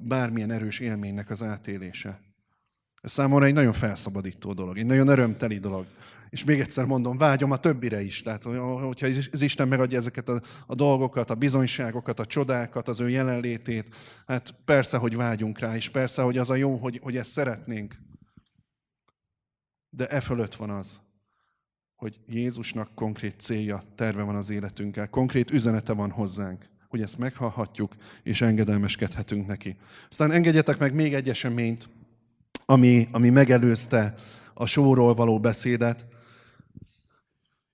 bármilyen 0.00 0.50
erős 0.50 0.78
élménynek 0.78 1.30
az 1.30 1.42
átélése. 1.42 2.20
Ez 3.02 3.12
számomra 3.12 3.44
egy 3.44 3.54
nagyon 3.54 3.72
felszabadító 3.72 4.52
dolog, 4.52 4.78
egy 4.78 4.86
nagyon 4.86 5.08
örömteli 5.08 5.58
dolog. 5.58 5.86
És 6.30 6.44
még 6.44 6.60
egyszer 6.60 6.84
mondom, 6.84 7.18
vágyom 7.18 7.50
a 7.50 7.56
többire 7.56 8.02
is. 8.02 8.22
Tehát, 8.22 8.42
hogyha 8.42 9.06
az 9.32 9.42
Isten 9.42 9.68
megadja 9.68 9.98
ezeket 9.98 10.28
a, 10.28 10.42
a 10.66 10.74
dolgokat, 10.74 11.30
a 11.30 11.34
bizonyságokat, 11.34 12.20
a 12.20 12.26
csodákat, 12.26 12.88
az 12.88 13.00
ő 13.00 13.08
jelenlétét, 13.08 13.94
hát 14.26 14.54
persze, 14.64 14.96
hogy 14.96 15.16
vágyunk 15.16 15.58
rá, 15.58 15.76
és 15.76 15.88
persze, 15.88 16.22
hogy 16.22 16.38
az 16.38 16.50
a 16.50 16.54
jó, 16.54 16.76
hogy, 16.76 17.00
hogy 17.02 17.16
ezt 17.16 17.30
szeretnénk. 17.30 17.94
De 19.90 20.08
e 20.08 20.20
fölött 20.20 20.54
van 20.54 20.70
az, 20.70 21.00
hogy 21.96 22.20
Jézusnak 22.26 22.94
konkrét 22.94 23.40
célja, 23.40 23.82
terve 23.94 24.22
van 24.22 24.36
az 24.36 24.50
életünkkel, 24.50 25.08
konkrét 25.08 25.50
üzenete 25.50 25.92
van 25.92 26.10
hozzánk, 26.10 26.68
hogy 26.88 27.02
ezt 27.02 27.18
meghallhatjuk, 27.18 27.94
és 28.22 28.40
engedelmeskedhetünk 28.40 29.46
neki. 29.46 29.76
Aztán 30.10 30.30
engedjetek 30.30 30.78
meg 30.78 30.94
még 30.94 31.14
egy 31.14 31.28
eseményt, 31.28 31.88
ami, 32.64 33.08
ami 33.10 33.28
megelőzte 33.28 34.14
a 34.54 34.66
sóról 34.66 35.14
való 35.14 35.40
beszédet. 35.40 36.06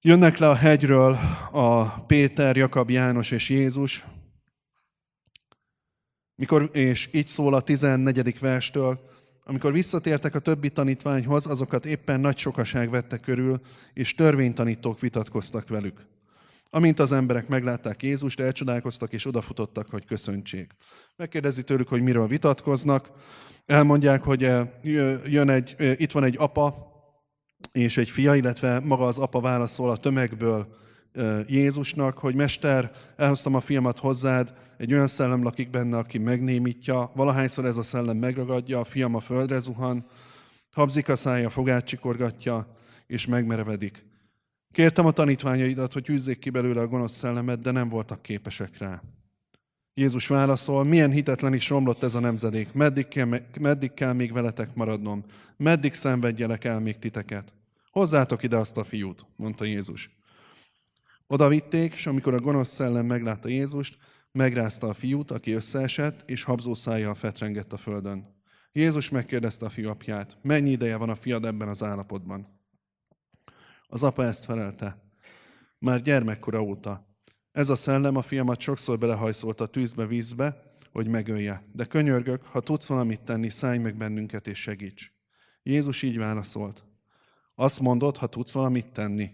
Jönnek 0.07 0.39
le 0.39 0.49
a 0.49 0.55
hegyről 0.55 1.19
a 1.51 2.01
Péter, 2.05 2.57
Jakab, 2.57 2.91
János 2.91 3.31
és 3.31 3.49
Jézus, 3.49 4.05
mikor, 6.35 6.71
és 6.73 7.09
így 7.13 7.27
szól 7.27 7.55
a 7.55 7.61
14. 7.61 8.39
verstől, 8.39 9.01
amikor 9.45 9.73
visszatértek 9.73 10.35
a 10.35 10.39
többi 10.39 10.69
tanítványhoz, 10.69 11.47
azokat 11.47 11.87
éppen 11.87 12.21
nagy 12.21 12.39
sokaság 12.39 12.91
vette 12.91 13.19
körül, 13.19 13.61
és 13.93 14.15
törvénytanítók 14.15 15.01
vitatkoztak 15.01 15.69
velük. 15.69 16.07
Amint 16.71 16.99
az 16.99 17.13
emberek 17.13 17.49
meglátták 17.49 18.03
Jézust, 18.03 18.41
elcsodálkoztak 18.41 19.13
és 19.13 19.27
odafutottak, 19.27 19.91
hogy 19.91 20.05
köszöntsék. 20.05 20.73
Megkérdezi 21.17 21.63
tőlük, 21.63 21.89
hogy 21.89 22.03
miről 22.03 22.27
vitatkoznak. 22.27 23.11
Elmondják, 23.65 24.23
hogy 24.23 24.45
eh, 24.45 24.69
jön 25.25 25.51
egy, 25.51 25.75
eh, 25.79 26.01
itt 26.01 26.13
van 26.13 26.25
egy 26.25 26.37
apa 26.39 26.95
és 27.73 27.97
egy 27.97 28.11
fia, 28.11 28.35
illetve 28.35 28.81
maga 28.81 29.05
az 29.05 29.19
apa 29.19 29.41
válaszol 29.41 29.91
a 29.91 29.97
tömegből 29.97 30.67
Jézusnak, 31.47 32.19
hogy 32.19 32.35
Mester, 32.35 32.91
elhoztam 33.17 33.55
a 33.55 33.61
fiamat 33.61 33.99
hozzád, 33.99 34.55
egy 34.77 34.93
olyan 34.93 35.07
szellem 35.07 35.43
lakik 35.43 35.71
benne, 35.71 35.97
aki 35.97 36.19
megnémítja, 36.19 37.11
valahányszor 37.15 37.65
ez 37.65 37.77
a 37.77 37.83
szellem 37.83 38.17
megragadja, 38.17 38.81
a 38.81 38.85
fiam 38.85 39.15
a 39.15 39.21
földre 39.21 39.59
zuhan, 39.59 40.07
habzik 40.71 41.09
a 41.09 41.17
szája, 41.17 41.51
fogát 41.51 41.85
csikorgatja, 41.85 42.77
és 43.07 43.27
megmerevedik. 43.27 44.05
Kértem 44.73 45.07
a 45.07 45.11
tanítványaidat, 45.11 45.93
hogy 45.93 46.11
űzzék 46.11 46.39
ki 46.39 46.51
belőle 46.51 46.81
a 46.81 46.87
gonosz 46.87 47.13
szellemet, 47.13 47.61
de 47.61 47.71
nem 47.71 47.89
voltak 47.89 48.23
képesek 48.23 48.79
rá. 48.79 49.03
Jézus 49.99 50.27
válaszol, 50.27 50.85
milyen 50.85 51.11
hitetlen 51.11 51.55
is 51.55 51.69
romlott 51.69 52.03
ez 52.03 52.15
a 52.15 52.21
nemzedék, 52.21 52.73
meddig 52.73 53.09
kell, 53.09 53.39
meddig 53.61 53.95
kell 53.95 54.13
még 54.13 54.33
veletek 54.33 54.75
maradnom, 54.75 55.25
meddig 55.57 55.95
szenvedjelek 55.95 56.65
el 56.65 56.81
még 56.81 56.99
titeket. 56.99 57.55
Hozzátok 57.91 58.43
ide 58.43 58.57
azt 58.57 58.77
a 58.77 58.85
fiút, 58.85 59.27
mondta 59.37 59.65
Jézus. 59.65 60.11
Oda 61.27 61.49
vitték, 61.49 61.93
és 61.93 62.07
amikor 62.07 62.35
a 62.35 62.41
gonosz 62.41 62.69
szellem 62.69 63.07
meglátta 63.07 63.49
Jézust, 63.49 63.99
megrázta 64.33 64.89
a 64.89 64.95
fiút, 64.95 65.31
aki 65.31 65.53
összeesett, 65.53 66.31
és 66.31 66.43
habzó 66.43 66.75
szájjal 66.75 67.15
fetrengett 67.15 67.73
a 67.73 67.77
földön. 67.77 68.35
Jézus 68.73 69.09
megkérdezte 69.09 69.67
a 69.67 69.71
fiú 69.71 69.89
apját, 69.89 70.37
mennyi 70.43 70.71
ideje 70.71 70.97
van 70.97 71.11
a 71.11 71.15
fiad 71.15 71.45
ebben 71.45 71.69
az 71.69 71.83
állapotban? 71.83 72.61
Az 73.87 74.03
apa 74.03 74.25
ezt 74.25 74.45
felelte, 74.45 75.03
már 75.79 76.03
gyermekkora 76.03 76.63
óta, 76.63 77.16
ez 77.57 77.69
a 77.69 77.77
szellem 77.77 78.17
a 78.17 78.23
fiamat 78.23 78.61
sokszor 78.61 78.99
belehajszolt 78.99 79.61
a 79.61 79.67
tűzbe, 79.67 80.07
vízbe, 80.07 80.77
hogy 80.93 81.07
megölje. 81.07 81.63
De 81.73 81.85
könyörgök, 81.85 82.43
ha 82.43 82.61
tudsz 82.61 82.87
valamit 82.87 83.21
tenni, 83.21 83.49
szállj 83.49 83.79
meg 83.79 83.97
bennünket 83.97 84.47
és 84.47 84.59
segíts. 84.59 85.13
Jézus 85.63 86.03
így 86.03 86.19
válaszolt. 86.19 86.85
Azt 87.55 87.81
mondod, 87.81 88.17
ha 88.17 88.27
tudsz 88.27 88.53
valamit 88.53 88.93
tenni. 88.93 89.31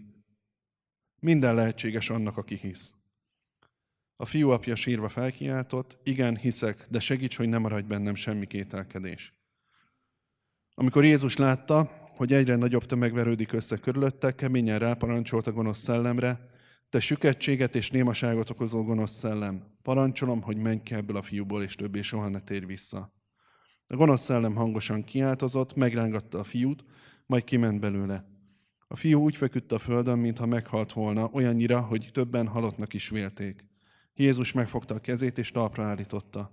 Minden 1.20 1.54
lehetséges 1.54 2.10
annak, 2.10 2.36
aki 2.36 2.54
hisz. 2.54 2.92
A 4.16 4.26
fiú 4.26 4.50
apja 4.50 4.74
sírva 4.74 5.08
felkiáltott, 5.08 5.98
igen, 6.02 6.36
hiszek, 6.36 6.86
de 6.90 7.00
segíts, 7.00 7.36
hogy 7.36 7.48
ne 7.48 7.58
maradj 7.58 7.86
bennem 7.86 8.14
semmi 8.14 8.46
kételkedés. 8.46 9.34
Amikor 10.74 11.04
Jézus 11.04 11.36
látta, 11.36 11.90
hogy 12.16 12.32
egyre 12.32 12.56
nagyobb 12.56 12.86
tömeg 12.86 13.12
verődik 13.12 13.52
össze 13.52 13.76
körülötte, 13.76 14.34
keményen 14.34 14.78
ráparancsolt 14.78 15.46
a 15.46 15.52
gonosz 15.52 15.78
szellemre, 15.78 16.50
te 16.92 17.00
süketséget 17.00 17.74
és 17.74 17.90
némaságot 17.90 18.50
okozó 18.50 18.84
gonosz 18.84 19.12
szellem, 19.12 19.62
parancsolom, 19.82 20.42
hogy 20.42 20.56
menj 20.56 20.82
ki 20.82 20.94
ebből 20.94 21.16
a 21.16 21.22
fiúból, 21.22 21.62
és 21.62 21.74
többé 21.74 22.02
soha 22.02 22.28
ne 22.28 22.40
térj 22.40 22.64
vissza. 22.64 23.12
A 23.86 23.96
gonosz 23.96 24.22
szellem 24.22 24.54
hangosan 24.54 25.04
kiáltozott, 25.04 25.74
megrángatta 25.74 26.38
a 26.38 26.44
fiút, 26.44 26.84
majd 27.26 27.44
kiment 27.44 27.80
belőle. 27.80 28.24
A 28.88 28.96
fiú 28.96 29.20
úgy 29.20 29.36
feküdt 29.36 29.72
a 29.72 29.78
földön, 29.78 30.18
mintha 30.18 30.46
meghalt 30.46 30.92
volna, 30.92 31.30
olyannyira, 31.32 31.80
hogy 31.80 32.10
többen 32.12 32.46
halottnak 32.46 32.94
is 32.94 33.08
vélték. 33.08 33.64
Jézus 34.14 34.52
megfogta 34.52 34.94
a 34.94 35.00
kezét, 35.00 35.38
és 35.38 35.50
talpra 35.50 35.84
állította. 35.84 36.52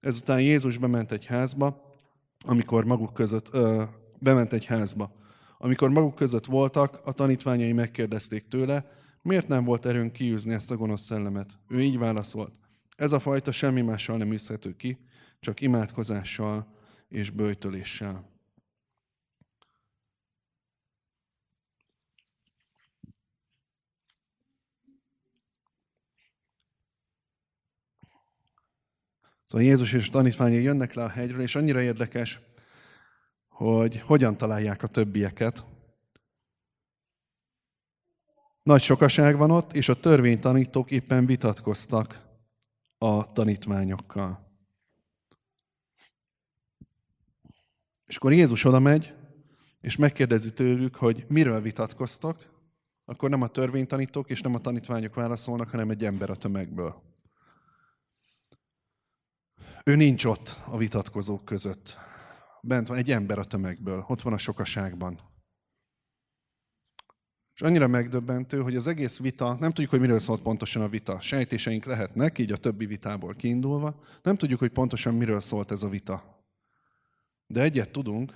Ezután 0.00 0.40
Jézus 0.40 0.78
bement 0.78 1.12
egy 1.12 1.24
házba, 1.24 1.94
amikor 2.40 2.84
maguk 2.84 3.14
között, 3.14 3.48
ö, 3.52 3.82
bement 4.18 4.52
egy 4.52 4.64
házba. 4.64 5.12
Amikor 5.58 5.90
maguk 5.90 6.14
között 6.14 6.44
voltak, 6.44 7.00
a 7.04 7.12
tanítványai 7.12 7.72
megkérdezték 7.72 8.48
tőle, 8.48 9.02
Miért 9.24 9.48
nem 9.48 9.64
volt 9.64 9.86
erőnk 9.86 10.12
kiűzni 10.12 10.52
ezt 10.52 10.70
a 10.70 10.76
gonosz 10.76 11.02
szellemet? 11.02 11.58
Ő 11.68 11.82
így 11.82 11.98
válaszolt. 11.98 12.54
Ez 12.96 13.12
a 13.12 13.20
fajta 13.20 13.52
semmi 13.52 13.80
mással 13.80 14.16
nem 14.16 14.32
űzhető 14.32 14.76
ki, 14.76 14.98
csak 15.40 15.60
imádkozással 15.60 16.74
és 17.08 17.30
bőjtöléssel. 17.30 18.30
Szóval 29.46 29.66
Jézus 29.66 29.92
és 29.92 30.08
a 30.08 30.10
tanítványai 30.10 30.62
jönnek 30.62 30.94
le 30.94 31.02
a 31.02 31.08
hegyről, 31.08 31.40
és 31.40 31.54
annyira 31.54 31.80
érdekes, 31.80 32.40
hogy 33.48 34.00
hogyan 34.00 34.36
találják 34.36 34.82
a 34.82 34.86
többieket, 34.86 35.64
nagy 38.64 38.82
sokaság 38.82 39.36
van 39.36 39.50
ott, 39.50 39.72
és 39.72 39.88
a 39.88 40.00
törvénytanítók 40.00 40.90
éppen 40.90 41.26
vitatkoztak 41.26 42.22
a 42.98 43.32
tanítványokkal. 43.32 44.42
És 48.06 48.16
akkor 48.16 48.32
Jézus 48.32 48.64
oda 48.64 48.78
megy, 48.78 49.14
és 49.80 49.96
megkérdezi 49.96 50.52
tőlük, 50.52 50.94
hogy 50.94 51.24
miről 51.28 51.60
vitatkoztak, 51.60 52.52
akkor 53.04 53.30
nem 53.30 53.42
a 53.42 53.46
törvénytanítók 53.46 54.30
és 54.30 54.40
nem 54.40 54.54
a 54.54 54.58
tanítványok 54.58 55.14
válaszolnak, 55.14 55.68
hanem 55.68 55.90
egy 55.90 56.04
ember 56.04 56.30
a 56.30 56.36
tömegből. 56.36 57.02
Ő 59.84 59.96
nincs 59.96 60.24
ott 60.24 60.60
a 60.66 60.76
vitatkozók 60.76 61.44
között. 61.44 61.96
Bent 62.62 62.88
van 62.88 62.96
egy 62.96 63.10
ember 63.10 63.38
a 63.38 63.44
tömegből, 63.44 64.04
ott 64.08 64.22
van 64.22 64.32
a 64.32 64.38
sokaságban. 64.38 65.33
És 67.54 67.62
annyira 67.62 67.86
megdöbbentő, 67.86 68.60
hogy 68.60 68.76
az 68.76 68.86
egész 68.86 69.18
vita, 69.18 69.56
nem 69.60 69.68
tudjuk, 69.68 69.90
hogy 69.90 70.00
miről 70.00 70.18
szólt 70.18 70.42
pontosan 70.42 70.82
a 70.82 70.88
vita. 70.88 71.20
Sejtéseink 71.20 71.84
lehetnek, 71.84 72.38
így 72.38 72.52
a 72.52 72.56
többi 72.56 72.86
vitából 72.86 73.34
kiindulva. 73.34 74.00
Nem 74.22 74.36
tudjuk, 74.36 74.58
hogy 74.58 74.70
pontosan 74.70 75.14
miről 75.14 75.40
szólt 75.40 75.70
ez 75.70 75.82
a 75.82 75.88
vita. 75.88 76.44
De 77.46 77.62
egyet 77.62 77.90
tudunk, 77.90 78.32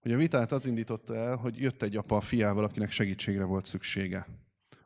hogy 0.00 0.12
a 0.12 0.16
vitát 0.16 0.52
az 0.52 0.66
indította 0.66 1.16
el, 1.16 1.36
hogy 1.36 1.58
jött 1.58 1.82
egy 1.82 1.96
apa 1.96 2.16
a 2.16 2.20
fiával, 2.20 2.64
akinek 2.64 2.90
segítségre 2.90 3.44
volt 3.44 3.64
szüksége. 3.64 4.26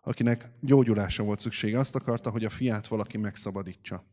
Akinek 0.00 0.48
gyógyulásra 0.60 1.24
volt 1.24 1.40
szüksége. 1.40 1.78
Azt 1.78 1.94
akarta, 1.94 2.30
hogy 2.30 2.44
a 2.44 2.50
fiát 2.50 2.86
valaki 2.86 3.18
megszabadítsa. 3.18 4.04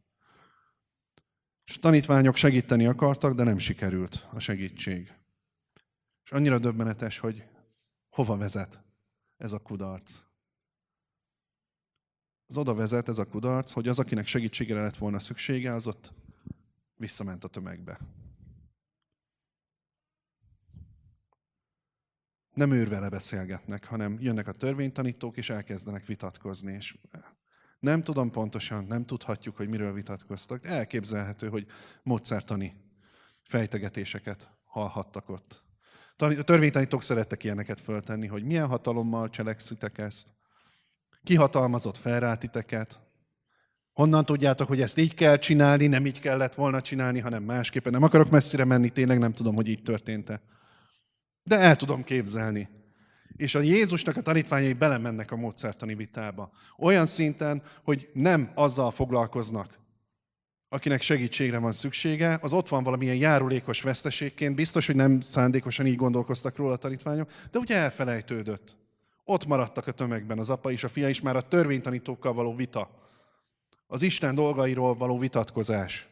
És 1.65 1.79
tanítványok 1.79 2.35
segíteni 2.35 2.85
akartak, 2.85 3.33
de 3.33 3.43
nem 3.43 3.57
sikerült 3.57 4.27
a 4.33 4.39
segítség. 4.39 5.13
És 6.23 6.31
annyira 6.31 6.59
döbbenetes, 6.59 7.19
hogy 7.19 7.43
hova 8.09 8.37
vezet 8.37 8.89
ez 9.41 9.51
a 9.51 9.59
kudarc. 9.59 10.21
Az 12.47 12.57
oda 12.57 12.73
vezet 12.73 13.07
ez 13.07 13.17
a 13.17 13.27
kudarc, 13.27 13.71
hogy 13.71 13.87
az, 13.87 13.99
akinek 13.99 14.27
segítségére 14.27 14.81
lett 14.81 14.97
volna 14.97 15.19
szüksége, 15.19 15.73
az 15.73 15.87
ott 15.87 16.13
visszament 16.95 17.43
a 17.43 17.47
tömegbe. 17.47 17.99
Nem 22.53 22.71
őr 22.71 22.89
vele 22.89 23.09
beszélgetnek, 23.09 23.85
hanem 23.85 24.17
jönnek 24.19 24.47
a 24.47 24.51
törvénytanítók, 24.51 25.37
és 25.37 25.49
elkezdenek 25.49 26.05
vitatkozni. 26.05 26.73
És 26.73 26.97
nem 27.79 28.03
tudom 28.03 28.31
pontosan, 28.31 28.85
nem 28.85 29.03
tudhatjuk, 29.03 29.55
hogy 29.55 29.69
miről 29.69 29.93
vitatkoztak. 29.93 30.65
Elképzelhető, 30.65 31.49
hogy 31.49 31.67
módszertani 32.03 32.75
fejtegetéseket 33.43 34.49
hallhattak 34.65 35.29
ott. 35.29 35.70
A 36.21 36.43
törvénytanítók 36.43 37.03
szerettek 37.03 37.43
ilyeneket 37.43 37.81
föltenni, 37.81 38.27
hogy 38.27 38.43
milyen 38.43 38.67
hatalommal 38.67 39.29
cselekszitek 39.29 39.97
ezt, 39.97 40.27
ki 41.23 41.35
hatalmazott 41.35 41.97
fel 41.97 42.37
titeket, 42.37 42.99
honnan 43.93 44.25
tudjátok, 44.25 44.67
hogy 44.67 44.81
ezt 44.81 44.97
így 44.97 45.13
kell 45.13 45.37
csinálni, 45.37 45.87
nem 45.87 46.05
így 46.05 46.19
kellett 46.19 46.55
volna 46.55 46.81
csinálni, 46.81 47.19
hanem 47.19 47.43
másképpen. 47.43 47.91
Nem 47.91 48.03
akarok 48.03 48.29
messzire 48.29 48.65
menni, 48.65 48.89
tényleg 48.89 49.19
nem 49.19 49.33
tudom, 49.33 49.55
hogy 49.55 49.67
így 49.67 49.81
történt-e. 49.81 50.41
De 51.43 51.59
el 51.59 51.75
tudom 51.75 52.03
képzelni. 52.03 52.69
És 53.35 53.55
a 53.55 53.59
Jézusnak 53.59 54.17
a 54.17 54.21
tanítványai 54.21 54.73
belemennek 54.73 55.31
a 55.31 55.35
módszertani 55.35 55.95
vitába. 55.95 56.51
Olyan 56.77 57.05
szinten, 57.05 57.63
hogy 57.83 58.09
nem 58.13 58.51
azzal 58.55 58.91
foglalkoznak, 58.91 59.79
akinek 60.73 61.01
segítségre 61.01 61.57
van 61.57 61.71
szüksége, 61.71 62.39
az 62.41 62.53
ott 62.53 62.69
van 62.69 62.83
valamilyen 62.83 63.15
járulékos 63.15 63.81
veszteségként, 63.81 64.55
biztos, 64.55 64.85
hogy 64.85 64.95
nem 64.95 65.21
szándékosan 65.21 65.87
így 65.87 65.95
gondolkoztak 65.95 66.55
róla 66.55 66.73
a 66.73 66.77
tanítványok, 66.77 67.31
de 67.51 67.59
ugye 67.59 67.77
elfelejtődött. 67.77 68.77
Ott 69.23 69.45
maradtak 69.45 69.87
a 69.87 69.91
tömegben 69.91 70.39
az 70.39 70.49
apa 70.49 70.71
és 70.71 70.83
a 70.83 70.89
fia 70.89 71.09
is, 71.09 71.21
már 71.21 71.35
a 71.35 71.47
törvénytanítókkal 71.47 72.33
való 72.33 72.55
vita. 72.55 72.89
Az 73.87 74.01
Isten 74.01 74.35
dolgairól 74.35 74.95
való 74.95 75.17
vitatkozás. 75.17 76.07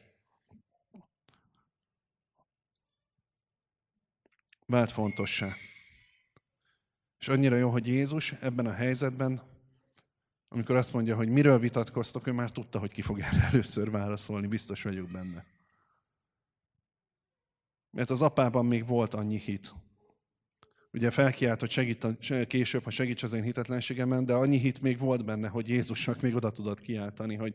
Vált 4.65 4.91
fontossá. 4.91 5.53
És 7.19 7.27
annyira 7.27 7.55
jó, 7.55 7.69
hogy 7.69 7.87
Jézus 7.87 8.31
ebben 8.31 8.65
a 8.65 8.73
helyzetben, 8.73 9.41
amikor 10.49 10.75
azt 10.75 10.93
mondja, 10.93 11.15
hogy 11.15 11.29
miről 11.29 11.59
vitatkoztok, 11.59 12.27
ő 12.27 12.31
már 12.31 12.51
tudta, 12.51 12.79
hogy 12.79 12.91
ki 12.91 13.01
fog 13.01 13.19
erre 13.19 13.41
először 13.41 13.91
válaszolni, 13.91 14.47
biztos 14.47 14.83
vagyok 14.83 15.09
benne. 15.09 15.45
Mert 17.91 18.09
az 18.09 18.21
apában 18.21 18.65
még 18.65 18.85
volt 18.85 19.13
annyi 19.13 19.37
hit. 19.37 19.73
Ugye 20.91 21.11
felkiált, 21.11 21.59
hogy 21.59 21.71
segít 21.71 22.07
később, 22.47 22.83
ha 22.83 22.89
segíts 22.89 23.23
az 23.23 23.33
én 23.33 23.43
hitetlenségemen, 23.43 24.25
de 24.25 24.33
annyi 24.33 24.57
hit 24.57 24.81
még 24.81 24.99
volt 24.99 25.25
benne, 25.25 25.47
hogy 25.47 25.67
Jézusnak 25.67 26.21
még 26.21 26.35
oda 26.35 26.51
tudott 26.51 26.81
kiáltani, 26.81 27.35
hogy 27.35 27.53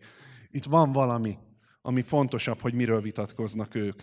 itt 0.50 0.64
van 0.64 0.92
valami, 0.92 1.38
ami 1.82 2.02
fontosabb, 2.02 2.58
hogy 2.58 2.74
miről 2.74 3.00
vitatkoznak 3.00 3.74
ők. 3.74 4.02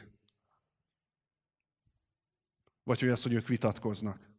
Vagy 2.84 2.99
hogy 2.99 3.10
az, 3.10 3.23
hogy 3.23 3.34
ők 3.34 3.47
vitatkoznak. 3.47 4.30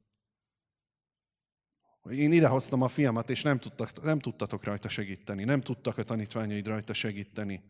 Én 2.10 2.32
idehoztam 2.32 2.82
a 2.82 2.88
fiamat, 2.88 3.30
és 3.30 3.42
nem, 3.42 3.58
tudtak, 3.58 4.02
nem 4.02 4.18
tudtatok 4.18 4.64
rajta 4.64 4.88
segíteni. 4.88 5.44
Nem 5.44 5.60
tudtak 5.60 5.98
a 5.98 6.02
tanítványaid 6.02 6.66
rajta 6.66 6.94
segíteni. 6.94 7.62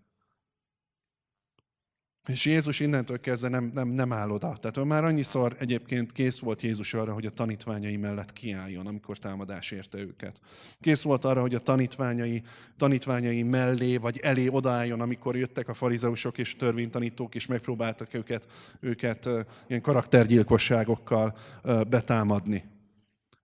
És 2.28 2.44
Jézus 2.44 2.80
innentől 2.80 3.20
kezdve 3.20 3.48
nem, 3.48 3.70
nem, 3.74 3.88
nem 3.88 4.12
áll 4.12 4.30
oda. 4.30 4.56
Tehát 4.60 4.76
ő 4.76 4.82
már 4.82 5.04
annyiszor 5.04 5.56
egyébként 5.58 6.12
kész 6.12 6.38
volt 6.38 6.62
Jézus 6.62 6.94
arra, 6.94 7.12
hogy 7.12 7.26
a 7.26 7.30
tanítványai 7.30 7.96
mellett 7.96 8.32
kiálljon, 8.32 8.86
amikor 8.86 9.18
támadás 9.18 9.70
érte 9.70 9.98
őket. 9.98 10.40
Kész 10.80 11.02
volt 11.02 11.24
arra, 11.24 11.40
hogy 11.40 11.54
a 11.54 11.58
tanítványai, 11.58 12.42
tanítványai 12.76 13.42
mellé 13.42 13.96
vagy 13.96 14.18
elé 14.18 14.48
odaálljon, 14.48 15.00
amikor 15.00 15.36
jöttek 15.36 15.68
a 15.68 15.74
farizeusok 15.74 16.38
és 16.38 16.56
törvénytanítók, 16.56 17.34
és 17.34 17.46
megpróbáltak 17.46 18.14
őket, 18.14 18.46
őket 18.80 19.28
ilyen 19.66 19.82
karaktergyilkosságokkal 19.82 21.36
betámadni. 21.88 22.64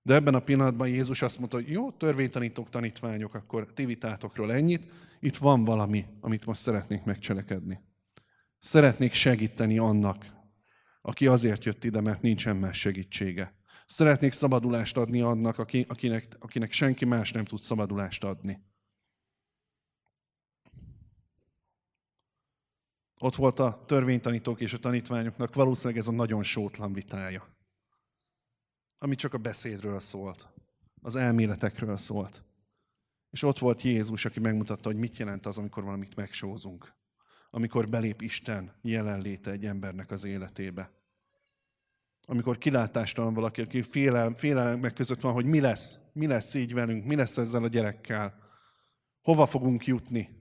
De 0.09 0.15
ebben 0.15 0.35
a 0.35 0.41
pillanatban 0.41 0.89
Jézus 0.89 1.23
azt 1.23 1.39
mondta, 1.39 1.57
hogy 1.57 1.71
jó, 1.71 1.91
törvénytanítók, 1.91 2.71
tanítványok, 2.71 3.35
akkor 3.35 3.73
ti 3.75 3.85
vitátokról 3.85 4.53
ennyit, 4.53 4.93
itt 5.21 5.37
van 5.37 5.65
valami, 5.65 6.07
amit 6.21 6.47
most 6.47 6.61
szeretnék 6.61 7.05
megcselekedni. 7.05 7.81
Szeretnék 8.59 9.13
segíteni 9.13 9.79
annak, 9.79 10.27
aki 11.03 11.27
azért 11.27 11.65
jött 11.65 11.85
ide, 11.85 12.01
mert 12.01 12.23
nincsen 12.23 12.57
más 12.57 12.79
segítsége. 12.79 13.55
Szeretnék 13.87 14.33
szabadulást 14.33 14.97
adni 14.97 15.21
annak, 15.21 15.59
aki, 15.59 15.85
akinek, 15.89 16.37
akinek 16.39 16.73
senki 16.73 17.05
más 17.05 17.33
nem 17.33 17.45
tud 17.45 17.63
szabadulást 17.63 18.25
adni. 18.25 18.63
Ott 23.21 23.35
volt 23.35 23.59
a 23.59 23.85
törvénytanítók 23.87 24.61
és 24.61 24.73
a 24.73 24.79
tanítványoknak 24.79 25.55
valószínűleg 25.55 25.99
ez 25.99 26.09
a 26.09 26.13
nagyon 26.13 26.43
sótlan 26.43 26.93
vitája 26.93 27.58
ami 28.99 29.15
csak 29.15 29.35
a 29.35 29.39
beszédről 29.39 30.01
szólt, 30.01 30.49
az 31.01 31.17
elméletekről 31.17 31.97
szólt. 31.97 32.43
És 33.31 33.43
ott 33.43 33.59
volt 33.59 33.83
Jézus, 33.83 34.25
aki 34.25 34.41
megmutatta, 34.41 34.89
hogy 34.89 34.99
mit 34.99 35.17
jelent 35.17 35.47
az, 35.47 35.59
amikor 35.59 35.83
valamit 35.85 36.17
megsózunk. 36.17 36.97
Amikor 37.51 37.89
belép 37.89 38.23
Isten 38.23 38.73
jelenléte 38.83 39.51
egy 39.51 39.67
embernek 39.67 40.11
az 40.11 40.25
életébe. 40.25 40.91
Amikor 42.27 42.59
kilátástalan 42.59 43.35
valaki, 43.35 43.61
aki 43.61 43.83
félel, 43.83 44.35
félelmek 44.35 44.93
között 44.93 45.21
van, 45.21 45.33
hogy 45.33 45.45
mi 45.45 45.61
lesz, 45.61 45.99
mi 46.13 46.27
lesz 46.27 46.55
így 46.55 46.75
velünk, 46.75 47.05
mi 47.05 47.15
lesz 47.15 47.37
ezzel 47.37 47.63
a 47.63 47.69
gyerekkel, 47.69 48.39
hova 49.21 49.47
fogunk 49.47 49.87
jutni. 49.87 50.37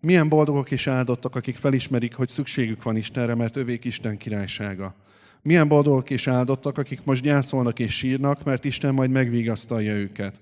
Milyen 0.00 0.28
boldogok 0.28 0.70
és 0.70 0.86
áldottak, 0.86 1.34
akik 1.34 1.56
felismerik, 1.56 2.14
hogy 2.14 2.28
szükségük 2.28 2.82
van 2.82 2.96
Istenre, 2.96 3.34
mert 3.34 3.56
övék 3.56 3.84
Isten 3.84 4.16
királysága. 4.16 4.94
Milyen 5.42 5.68
boldogok 5.68 6.10
és 6.10 6.26
áldottak, 6.26 6.78
akik 6.78 7.04
most 7.04 7.22
gyászolnak 7.22 7.78
és 7.78 7.96
sírnak, 7.96 8.44
mert 8.44 8.64
Isten 8.64 8.94
majd 8.94 9.10
megvigasztalja 9.10 9.94
őket. 9.94 10.40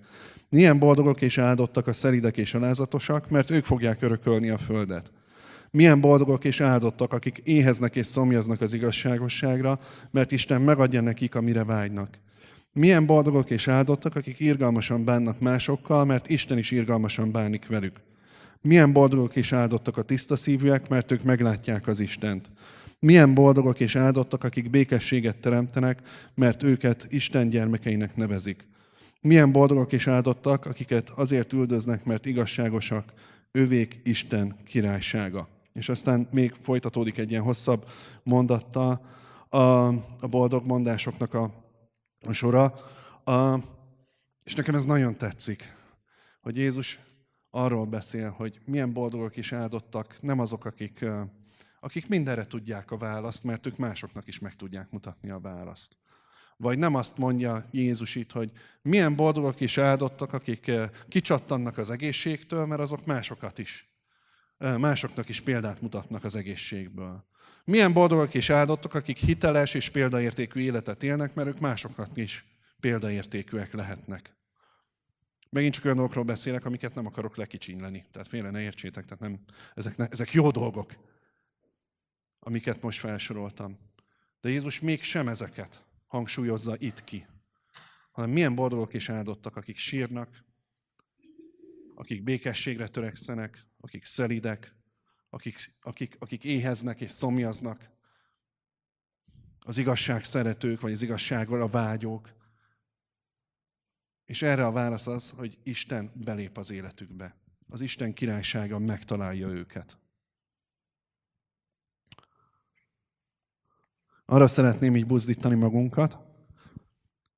Milyen 0.49 0.79
boldogok 0.79 1.23
és 1.23 1.39
áldottak 1.39 1.87
a 1.87 1.93
szelidek 1.93 2.37
és 2.37 2.55
alázatosak, 2.55 3.31
mert 3.31 3.51
ők 3.51 3.65
fogják 3.65 4.03
örökölni 4.03 4.51
a 4.51 4.59
földet. 4.59 5.13
Milyen 5.77 6.01
boldogok 6.01 6.45
és 6.45 6.61
áldottak, 6.61 7.13
akik 7.13 7.41
éheznek 7.45 7.97
és 7.97 8.07
szomjaznak 8.07 8.61
az 8.61 8.73
igazságosságra, 8.73 9.81
mert 10.11 10.33
Isten 10.33 10.61
megadja 10.61 11.01
nekik, 11.01 11.35
amire 11.35 11.65
vágynak. 11.65 12.19
Milyen 12.73 13.07
boldogok 13.07 13.51
és 13.51 13.69
áldottak, 13.69 14.17
akik 14.17 14.41
irgalmasan 14.41 15.05
bánnak 15.05 15.41
másokkal, 15.41 16.05
mert 16.05 16.29
Isten 16.29 16.59
is 16.59 16.71
irgalmasan 16.71 17.33
bánik 17.33 17.67
velük. 17.67 17.97
Milyen 18.61 18.93
boldogok 18.93 19.37
és 19.37 19.53
áldottak 19.53 19.97
a 19.97 20.03
tiszta 20.03 20.37
szívűek, 20.37 20.89
mert 20.89 21.11
ők 21.11 21.23
meglátják 21.23 21.87
az 21.87 22.01
Istent. 22.01 22.51
Milyen 22.99 23.35
boldogok 23.35 23.81
és 23.81 23.97
áldottak, 23.97 24.45
akik 24.45 24.71
békességet 24.71 25.37
teremtenek, 25.37 25.99
mert 26.35 26.63
őket 26.63 27.07
Isten 27.11 27.49
gyermekeinek 27.49 28.17
nevezik. 28.17 28.67
Milyen 29.21 29.53
boldogok 29.53 29.93
és 29.93 30.07
áldottak, 30.07 30.67
akiket 30.67 31.11
azért 31.11 31.53
üldöznek, 31.53 32.05
mert 32.05 32.27
igazságosak, 32.27 33.13
övék 33.53 34.01
Isten 34.05 34.57
királysága. 34.65 35.55
És 35.77 35.89
aztán 35.89 36.29
még 36.31 36.53
folytatódik 36.61 37.19
egy 37.19 37.31
ilyen 37.31 37.43
hosszabb 37.43 37.89
mondatta 38.23 39.01
a, 39.49 39.87
a 40.21 40.27
boldog 40.31 40.67
mondásoknak 40.67 41.35
a, 41.35 41.51
a 42.21 42.33
sora. 42.33 42.65
A, 43.25 43.59
és 44.45 44.55
nekem 44.55 44.75
ez 44.75 44.85
nagyon 44.85 45.17
tetszik, 45.17 45.73
hogy 46.41 46.57
Jézus 46.57 46.99
arról 47.51 47.87
beszél, 47.87 48.31
hogy 48.31 48.61
milyen 48.65 48.93
boldogok 48.93 49.37
és 49.37 49.53
áldottak 49.53 50.17
nem 50.21 50.39
azok, 50.39 50.65
akik, 50.65 51.05
akik 51.81 52.09
mindenre 52.09 52.47
tudják 52.47 52.91
a 52.91 52.97
választ, 52.97 53.45
mert 53.45 53.67
ők 53.67 53.77
másoknak 53.77 54.27
is 54.27 54.39
meg 54.39 54.57
tudják 54.57 54.91
mutatni 54.91 55.31
a 55.31 55.41
választ. 55.41 55.95
Vagy 56.57 56.79
nem 56.79 56.95
azt 56.95 57.17
mondja 57.19 57.69
Jézus 57.71 58.15
itt, 58.15 58.33
hogy 58.33 58.53
milyen 58.83 59.17
boldogok 59.17 59.61
és 59.61 59.79
áldottak, 59.79 60.33
akik 60.33 60.71
kicsattannak 61.09 61.79
az 61.79 61.91
egészségtől, 61.91 62.67
mert 62.67 62.81
azok 62.81 63.05
másokat 63.07 63.59
is, 63.59 63.96
másoknak 64.59 65.29
is 65.29 65.41
példát 65.41 65.81
mutatnak 65.81 66.25
az 66.25 66.37
egészségből. 66.37 67.25
Milyen 67.65 67.93
boldogok 67.93 68.35
és 68.35 68.51
áldottak, 68.51 68.95
akik 68.95 69.17
hiteles 69.17 69.75
és 69.75 69.89
példaértékű 69.89 70.61
életet 70.61 71.03
élnek, 71.03 71.35
mert 71.35 71.49
ők 71.49 71.61
másoknak 71.61 72.17
is 72.17 72.45
példaértékűek 72.81 73.73
lehetnek. 73.73 74.37
Megint 75.51 75.75
csak 75.75 75.85
olyan 75.85 75.97
dolgokról 75.97 76.25
beszélek, 76.25 76.65
amiket 76.65 76.95
nem 76.95 77.07
akarok 77.07 77.37
lekicsinyleni. 77.37 78.07
Tehát 78.13 78.29
félre 78.29 78.51
ne 78.51 78.61
értsétek, 78.61 79.05
tehát 79.05 79.21
nem, 79.21 79.39
ezek, 79.75 79.97
ne, 79.97 80.07
ezek 80.09 80.33
jó 80.33 80.51
dolgok, 80.51 80.93
amiket 82.39 82.83
most 82.83 82.99
felsoroltam. 82.99 83.79
De 84.41 84.49
Jézus 84.49 84.81
mégsem 84.81 85.29
ezeket 85.29 85.85
hangsúlyozza 86.07 86.77
itt 86.79 87.05
ki, 87.05 87.27
hanem 88.11 88.31
milyen 88.31 88.55
boldogok 88.55 88.95
és 88.95 89.09
áldottak, 89.09 89.57
akik 89.57 89.77
sírnak, 89.77 90.45
akik 91.95 92.23
békességre 92.23 92.89
törekszenek, 92.89 93.67
akik 93.87 94.05
szelidek, 94.05 94.75
akik, 95.31 95.57
akik, 95.83 96.17
akik 96.19 96.45
éheznek 96.45 97.01
és 97.01 97.11
szomjaznak, 97.11 97.91
az 99.61 99.79
igazság 99.79 100.25
szeretők, 100.25 100.81
vagy 100.81 100.93
az 100.93 101.03
igazsággal 101.03 101.63
a 101.63 101.69
vágyók. 101.69 102.35
És 104.25 104.43
erre 104.43 104.67
a 104.67 104.73
válasz 104.73 105.07
az, 105.07 105.31
hogy 105.31 105.59
Isten 105.63 106.11
belép 106.15 106.57
az 106.57 106.71
életükbe. 106.71 107.37
Az 107.69 107.81
Isten 107.81 108.13
királysága 108.13 108.79
megtalálja 108.79 109.49
őket. 109.49 109.99
Arra 114.25 114.49
szeretném 114.49 114.97
így 114.97 115.07
buzdítani 115.07 115.55
magunkat, 115.55 116.19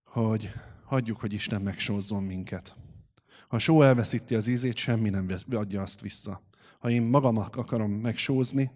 hogy 0.04 0.52
hagyjuk, 0.84 1.20
hogy 1.20 1.32
Isten 1.32 1.62
megsózzon 1.62 2.22
minket. 2.22 2.74
Ha 3.48 3.58
só 3.58 3.82
elveszíti 3.82 4.34
az 4.34 4.46
ízét, 4.46 4.76
semmi 4.76 5.08
nem 5.08 5.28
adja 5.50 5.82
azt 5.82 6.00
vissza. 6.00 6.40
Ha 6.78 6.90
én 6.90 7.02
magam 7.02 7.36
akarom 7.36 7.92
megsózni, 7.92 8.70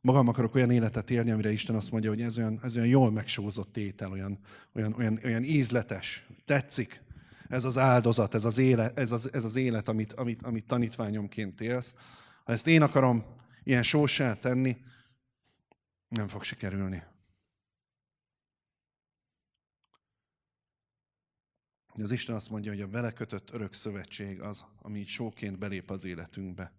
magam 0.00 0.28
akarok 0.28 0.54
olyan 0.54 0.70
életet 0.70 1.10
élni, 1.10 1.30
amire 1.30 1.52
Isten 1.52 1.76
azt 1.76 1.90
mondja, 1.90 2.10
hogy 2.10 2.20
ez 2.20 2.38
olyan, 2.38 2.58
ez 2.62 2.76
olyan 2.76 2.88
jól 2.88 3.10
megsózott 3.10 3.76
étel, 3.76 4.10
olyan, 4.10 4.38
olyan, 4.74 4.94
olyan, 4.98 5.20
olyan 5.24 5.44
ízletes, 5.44 6.26
tetszik, 6.44 7.02
ez 7.48 7.64
az 7.64 7.78
áldozat, 7.78 8.34
ez 8.34 8.44
az 8.44 8.58
élet, 8.58 8.98
ez 8.98 9.12
az, 9.12 9.32
ez 9.32 9.44
az 9.44 9.56
élet 9.56 9.88
amit, 9.88 10.12
amit, 10.12 10.42
amit 10.42 10.66
tanítványomként 10.66 11.60
élsz. 11.60 11.94
Ha 12.44 12.52
ezt 12.52 12.66
én 12.66 12.82
akarom 12.82 13.24
ilyen 13.64 13.82
sósát 13.82 14.40
tenni, 14.40 14.76
nem 16.08 16.28
fog 16.28 16.42
sikerülni. 16.42 17.02
Az 22.02 22.10
Isten 22.10 22.34
azt 22.34 22.50
mondja, 22.50 22.70
hogy 22.70 22.80
a 22.80 22.88
vele 22.88 23.12
kötött 23.12 23.50
örök 23.50 23.72
szövetség 23.72 24.40
az, 24.40 24.64
ami 24.82 24.98
így 24.98 25.06
sóként 25.06 25.58
belép 25.58 25.90
az 25.90 26.04
életünkbe. 26.04 26.72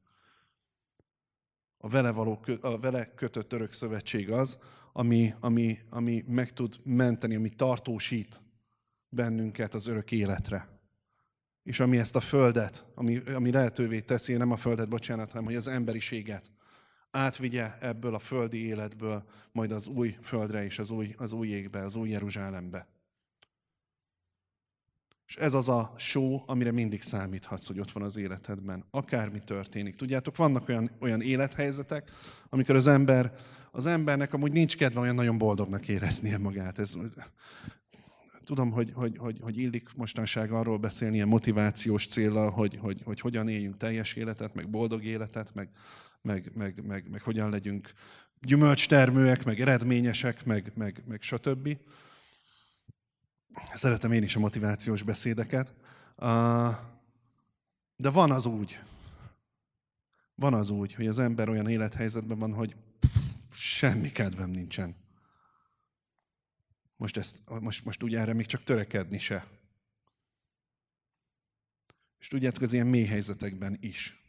A 1.78 1.90
vele, 1.90 2.12
való, 2.12 2.44
a 2.62 2.80
vele 2.80 3.14
kötött 3.14 3.54
örök 3.54 3.72
szövetség 3.72 4.32
az, 4.32 4.58
ami, 4.94 5.34
ami, 5.40 5.78
ami 5.90 6.24
meg 6.28 6.54
tud 6.54 6.80
menteni, 6.84 7.36
ami 7.36 7.50
tartósít 7.50 8.42
bennünket 9.10 9.74
az 9.74 9.88
örök 9.88 10.12
életre. 10.12 10.68
És 11.64 11.80
ami 11.80 11.98
ezt 11.98 12.16
a 12.16 12.20
földet, 12.20 12.86
ami, 12.96 13.18
ami 13.18 13.52
lehetővé 13.52 14.02
teszi, 14.02 14.34
nem 14.34 14.52
a 14.52 14.58
földet, 14.58 14.90
bocsánat, 14.90 15.32
hanem 15.32 15.46
hogy 15.46 15.56
az 15.56 15.68
emberiséget 15.68 16.52
átvigye 17.12 17.78
ebből 17.80 18.14
a 18.14 18.20
földi 18.20 18.66
életből, 18.66 19.24
majd 19.52 19.72
az 19.72 19.88
új 19.88 20.18
földre 20.22 20.64
és 20.64 20.80
az 20.80 20.92
új, 20.92 21.14
az 21.18 21.32
új 21.32 21.48
égbe, 21.48 21.84
az 21.84 21.96
új 21.96 22.10
Jeruzsálembe. 22.10 22.88
És 25.28 25.36
ez 25.36 25.54
az 25.54 25.70
a 25.70 25.94
só, 25.98 26.44
amire 26.46 26.72
mindig 26.72 27.02
számíthatsz, 27.02 27.68
hogy 27.68 27.80
ott 27.80 27.92
van 27.92 28.04
az 28.04 28.18
életedben. 28.18 28.86
Akármi 28.92 29.40
történik. 29.40 29.96
Tudjátok, 29.96 30.36
vannak 30.36 30.70
olyan, 30.70 30.92
olyan 31.00 31.22
élethelyzetek, 31.22 32.12
amikor 32.50 32.76
az 32.76 32.88
ember, 32.88 33.34
az 33.72 33.86
embernek 33.86 34.34
amúgy 34.34 34.52
nincs 34.52 34.78
kedve 34.78 35.00
olyan 35.00 35.16
nagyon 35.16 35.38
boldognak 35.38 35.88
éreznie 35.88 36.38
magát. 36.38 36.80
Ez, 36.80 36.98
tudom, 38.46 38.72
hogy, 38.72 38.92
hogy, 38.94 39.18
hogy, 39.18 39.38
hogy 39.42 39.58
illik 39.58 39.90
mostanság 39.96 40.52
arról 40.52 40.78
beszélni 40.78 41.16
ilyen 41.16 41.28
motivációs 41.28 42.08
célra, 42.08 42.50
hogy, 42.50 42.78
hogy, 42.82 43.02
hogy 43.04 43.20
hogyan 43.20 43.48
éljünk 43.48 43.78
teljes 43.78 44.14
életet, 44.14 44.54
meg 44.54 44.70
boldog 44.70 45.04
életet, 45.04 45.54
meg, 45.54 45.70
meg, 46.22 46.52
meg, 46.56 46.86
meg, 46.88 47.10
meg 47.10 47.22
hogyan 47.22 47.50
legyünk 47.50 47.92
gyümölcstermőek, 48.42 49.46
meg 49.46 49.60
eredményesek, 49.60 50.46
meg, 50.46 50.72
meg, 50.76 51.04
meg 51.08 51.22
stb. 51.22 51.78
Szeretem 53.74 54.12
én 54.12 54.24
is 54.24 54.36
a 54.36 54.40
motivációs 54.40 55.02
beszédeket. 55.04 55.74
De 57.96 58.10
van 58.10 58.32
az 58.32 58.46
úgy, 58.46 58.80
van 60.36 60.54
az 60.54 60.70
úgy, 60.70 60.94
hogy 60.94 61.08
az 61.08 61.20
ember 61.20 61.50
olyan 61.50 61.68
élethelyzetben 61.68 62.40
van, 62.40 62.54
hogy 62.54 62.76
semmi 63.52 64.12
kedvem 64.12 64.50
nincsen. 64.50 64.96
Most, 66.98 67.18
ezt, 67.18 67.42
most, 67.60 67.86
most 67.86 68.04
úgy 68.04 68.16
erre 68.16 68.34
még 68.34 68.46
csak 68.46 68.64
törekedni 68.64 69.18
se. 69.18 69.48
És 72.20 72.28
tudjátok, 72.28 72.62
az 72.62 72.74
ilyen 72.74 72.88
mély 72.88 73.06
helyzetekben 73.06 73.78
is, 73.82 74.24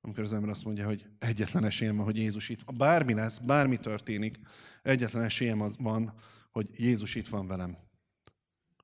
amikor 0.00 0.22
az 0.22 0.32
ember 0.32 0.50
azt 0.50 0.64
mondja, 0.64 0.86
hogy 0.86 1.06
egyetlen 1.18 1.64
esélyem 1.64 1.96
van, 1.96 2.04
hogy 2.04 2.16
Jézus 2.16 2.48
itt 2.48 2.62
van. 2.62 2.76
Bármi 2.76 3.14
lesz, 3.14 3.38
bármi 3.38 3.78
történik, 3.78 4.38
egyetlen 4.82 5.22
esélyem 5.22 5.60
az 5.60 5.76
van, 5.78 6.14
hogy 6.50 6.68
Jézus 6.76 7.14
itt 7.14 7.28
van 7.28 7.46
velem. 7.46 7.76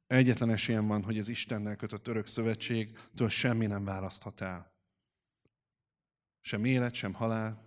Egyetlen 0.07 0.51
esélyem 0.51 0.87
van, 0.87 1.03
hogy 1.03 1.19
az 1.19 1.29
Istennel 1.29 1.77
kötött 1.77 2.07
örök 2.07 2.27
szövetségtől 2.27 3.29
semmi 3.29 3.67
nem 3.67 3.85
választhat 3.85 4.41
el. 4.41 4.75
Sem 6.41 6.65
élet, 6.65 6.95
sem 6.95 7.13
halál, 7.13 7.67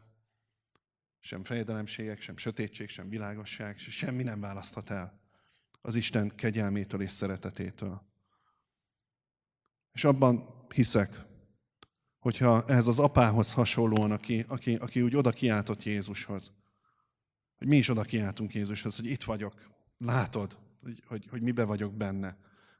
sem 1.19 1.43
fejedelemségek, 1.43 2.21
sem 2.21 2.37
sötétség, 2.37 2.89
sem 2.89 3.09
világosság, 3.09 3.77
semmi 3.77 4.23
nem 4.23 4.39
választhat 4.39 4.89
el 4.89 5.19
az 5.81 5.95
Isten 5.95 6.35
kegyelmétől 6.35 7.01
és 7.01 7.11
szeretetétől. 7.11 8.01
És 9.91 10.03
abban 10.03 10.65
hiszek, 10.73 11.21
hogyha 12.19 12.63
ehhez 12.67 12.87
az 12.87 12.99
apához 12.99 13.53
hasonlóan, 13.53 14.11
aki, 14.11 14.45
aki, 14.47 14.75
aki 14.75 15.01
úgy 15.01 15.15
oda 15.15 15.31
kiáltott 15.31 15.83
Jézushoz, 15.83 16.51
hogy 17.57 17.67
mi 17.67 17.77
is 17.77 17.89
oda 17.89 18.01
kiáltunk 18.01 18.53
Jézushoz, 18.53 18.95
hogy 18.95 19.05
itt 19.05 19.23
vagyok, 19.23 19.53
látod, 19.97 20.57
hogy, 20.81 21.03
hogy, 21.07 21.27
hogy 21.29 21.41
mibe 21.41 21.63
vagyok 21.63 21.93
benne. 21.93 22.37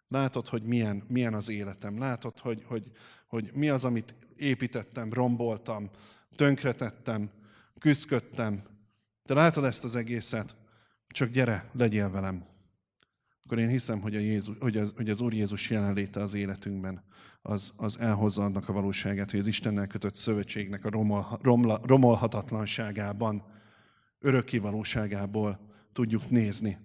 Látod, 0.07 0.47
hogy 0.47 0.63
milyen, 0.63 1.03
milyen 1.07 1.33
az 1.33 1.49
életem. 1.49 1.99
Látod, 1.99 2.39
hogy, 2.39 2.63
hogy, 2.65 2.91
hogy 3.27 3.51
mi 3.53 3.69
az, 3.69 3.85
amit 3.85 4.15
építettem, 4.35 5.13
romboltam, 5.13 5.89
tönkretettem, 6.35 7.29
küzdködtem. 7.79 8.63
Te 9.23 9.33
látod 9.33 9.63
ezt 9.63 9.83
az 9.83 9.95
egészet, 9.95 10.55
csak 11.07 11.29
gyere, 11.29 11.69
legyél 11.73 12.09
velem. 12.09 12.43
Akkor 13.43 13.59
én 13.59 13.67
hiszem, 13.67 14.01
hogy, 14.01 14.15
a 14.15 14.19
Jézus, 14.19 14.55
hogy, 14.59 14.77
az, 14.77 14.93
hogy 14.95 15.09
az 15.09 15.21
Úr 15.21 15.33
Jézus 15.33 15.69
jelenléte 15.69 16.21
az 16.21 16.33
életünkben, 16.33 17.03
az, 17.41 17.73
az 17.77 17.99
elhozza 17.99 18.43
annak 18.43 18.69
a 18.69 18.73
valóságát, 18.73 19.31
hogy 19.31 19.39
az 19.39 19.47
Istennel 19.47 19.87
kötött 19.87 20.15
szövetségnek 20.15 20.85
a 20.85 20.89
romol, 20.89 21.39
romla, 21.41 21.81
romolhatatlanságában, 21.83 23.43
örökké 24.19 24.57
valóságából 24.57 25.59
tudjuk 25.93 26.29
nézni 26.29 26.77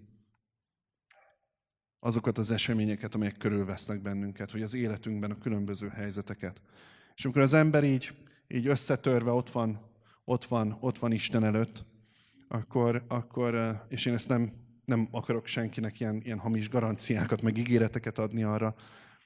azokat 2.05 2.39
az 2.39 2.51
eseményeket, 2.51 3.15
amelyek 3.15 3.37
körülvesznek 3.37 4.03
bennünket, 4.03 4.51
hogy 4.51 4.63
az 4.63 4.75
életünkben 4.75 5.31
a 5.31 5.39
különböző 5.39 5.89
helyzeteket. 5.89 6.61
És 7.15 7.25
amikor 7.25 7.43
az 7.43 7.53
ember 7.53 7.85
így, 7.85 8.13
így 8.49 8.67
összetörve 8.67 9.31
ott 9.31 9.51
van, 9.51 9.81
ott 10.25 10.45
van, 10.45 10.77
ott 10.81 10.99
van 10.99 11.13
Isten 11.13 11.45
előtt, 11.45 11.85
akkor, 12.49 13.05
akkor 13.09 13.55
eh, 13.55 13.81
és 13.89 14.07
én 14.07 14.15
ezt 14.15 14.29
nem, 14.29 14.53
nem 14.85 15.09
akarok 15.11 15.47
senkinek 15.47 16.01
ilyen, 16.01 16.21
ilyen 16.25 16.39
hamis 16.39 16.69
garanciákat, 16.69 17.43
meg 17.43 17.57
ígéreteket 17.57 18.19
adni 18.19 18.43
arra, 18.43 18.75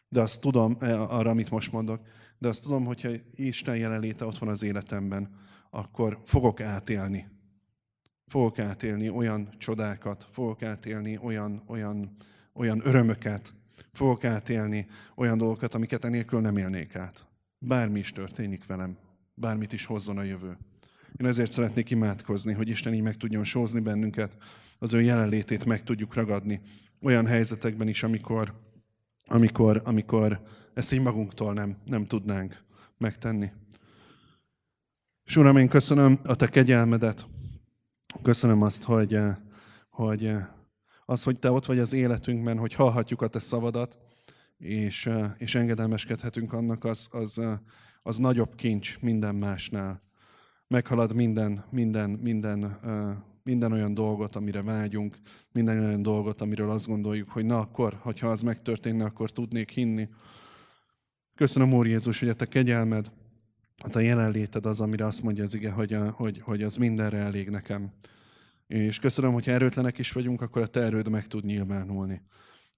de 0.08 0.20
azt 0.20 0.40
tudom, 0.40 0.76
eh, 0.80 1.14
arra, 1.14 1.30
amit 1.30 1.50
most 1.50 1.72
mondok, 1.72 2.00
de 2.38 2.48
azt 2.48 2.62
tudom, 2.62 2.84
hogyha 2.84 3.10
Isten 3.34 3.76
jelenléte 3.76 4.24
ott 4.24 4.38
van 4.38 4.48
az 4.48 4.62
életemben, 4.62 5.36
akkor 5.70 6.20
fogok 6.24 6.60
átélni. 6.60 7.28
Fogok 8.26 8.58
átélni 8.58 9.08
olyan 9.08 9.54
csodákat, 9.58 10.26
fogok 10.32 10.62
átélni 10.62 11.18
olyan, 11.22 11.62
olyan, 11.66 12.16
olyan 12.58 12.80
örömöket, 12.84 13.52
fogok 13.92 14.24
átélni 14.24 14.86
olyan 15.14 15.38
dolgokat, 15.38 15.74
amiket 15.74 16.04
enélkül 16.04 16.40
nem 16.40 16.56
élnék 16.56 16.96
át. 16.96 17.26
Bármi 17.58 17.98
is 17.98 18.12
történik 18.12 18.66
velem, 18.66 18.96
bármit 19.34 19.72
is 19.72 19.84
hozzon 19.84 20.18
a 20.18 20.22
jövő. 20.22 20.58
Én 21.16 21.26
ezért 21.26 21.50
szeretnék 21.50 21.90
imádkozni, 21.90 22.52
hogy 22.52 22.68
Isten 22.68 22.94
így 22.94 23.02
meg 23.02 23.16
tudjon 23.16 23.44
sózni 23.44 23.80
bennünket, 23.80 24.36
az 24.78 24.92
ő 24.92 25.00
jelenlétét 25.00 25.64
meg 25.64 25.82
tudjuk 25.82 26.14
ragadni 26.14 26.60
olyan 27.02 27.26
helyzetekben 27.26 27.88
is, 27.88 28.02
amikor, 28.02 28.54
amikor, 29.26 29.82
amikor 29.84 30.40
ezt 30.74 30.92
így 30.92 31.02
magunktól 31.02 31.52
nem, 31.52 31.76
nem 31.84 32.06
tudnánk 32.06 32.62
megtenni. 32.98 33.50
És 35.24 35.36
Uram, 35.36 35.56
én 35.56 35.68
köszönöm 35.68 36.18
a 36.24 36.34
Te 36.34 36.48
kegyelmedet, 36.48 37.26
Köszönöm 38.22 38.62
azt, 38.62 38.84
hogy, 38.84 39.18
hogy 39.90 40.32
az, 41.10 41.22
hogy 41.22 41.38
Te 41.38 41.50
ott 41.50 41.66
vagy 41.66 41.78
az 41.78 41.92
életünkben, 41.92 42.58
hogy 42.58 42.74
hallhatjuk 42.74 43.22
a 43.22 43.28
Te 43.28 43.38
szavadat, 43.38 43.98
és, 44.58 45.10
és 45.38 45.54
engedelmeskedhetünk 45.54 46.52
annak, 46.52 46.84
az, 46.84 47.08
az, 47.10 47.40
az 48.02 48.16
nagyobb 48.16 48.54
kincs 48.54 49.00
minden 49.00 49.34
másnál. 49.34 50.02
Meghalad 50.66 51.14
minden, 51.14 51.64
minden, 51.70 52.10
minden, 52.10 52.78
minden 53.42 53.72
olyan 53.72 53.94
dolgot, 53.94 54.36
amire 54.36 54.62
vágyunk, 54.62 55.18
minden 55.52 55.78
olyan 55.78 56.02
dolgot, 56.02 56.40
amiről 56.40 56.70
azt 56.70 56.86
gondoljuk, 56.86 57.28
hogy 57.28 57.44
na 57.44 57.58
akkor, 57.58 57.98
hogyha 58.00 58.28
az 58.28 58.42
megtörténne, 58.42 59.04
akkor 59.04 59.30
tudnék 59.30 59.70
hinni. 59.70 60.08
Köszönöm, 61.34 61.72
Úr 61.72 61.86
Jézus, 61.86 62.18
hogy 62.18 62.28
a 62.28 62.34
Te 62.34 62.46
kegyelmed, 62.46 63.10
a 63.78 63.88
Te 63.88 64.02
jelenléted 64.02 64.66
az, 64.66 64.80
amire 64.80 65.06
azt 65.06 65.22
mondja 65.22 65.44
az 65.44 65.54
ige, 65.54 65.70
hogy, 65.70 65.96
hogy, 66.12 66.40
hogy 66.40 66.62
az 66.62 66.76
mindenre 66.76 67.18
elég 67.18 67.48
nekem. 67.48 67.92
És 68.68 68.98
köszönöm, 68.98 69.32
hogy 69.32 69.48
erőtlenek 69.48 69.98
is 69.98 70.12
vagyunk, 70.12 70.40
akkor 70.40 70.62
a 70.62 70.66
Te 70.66 70.80
erőd 70.80 71.08
meg 71.08 71.26
tud 71.26 71.44
nyilvánulni. 71.44 72.22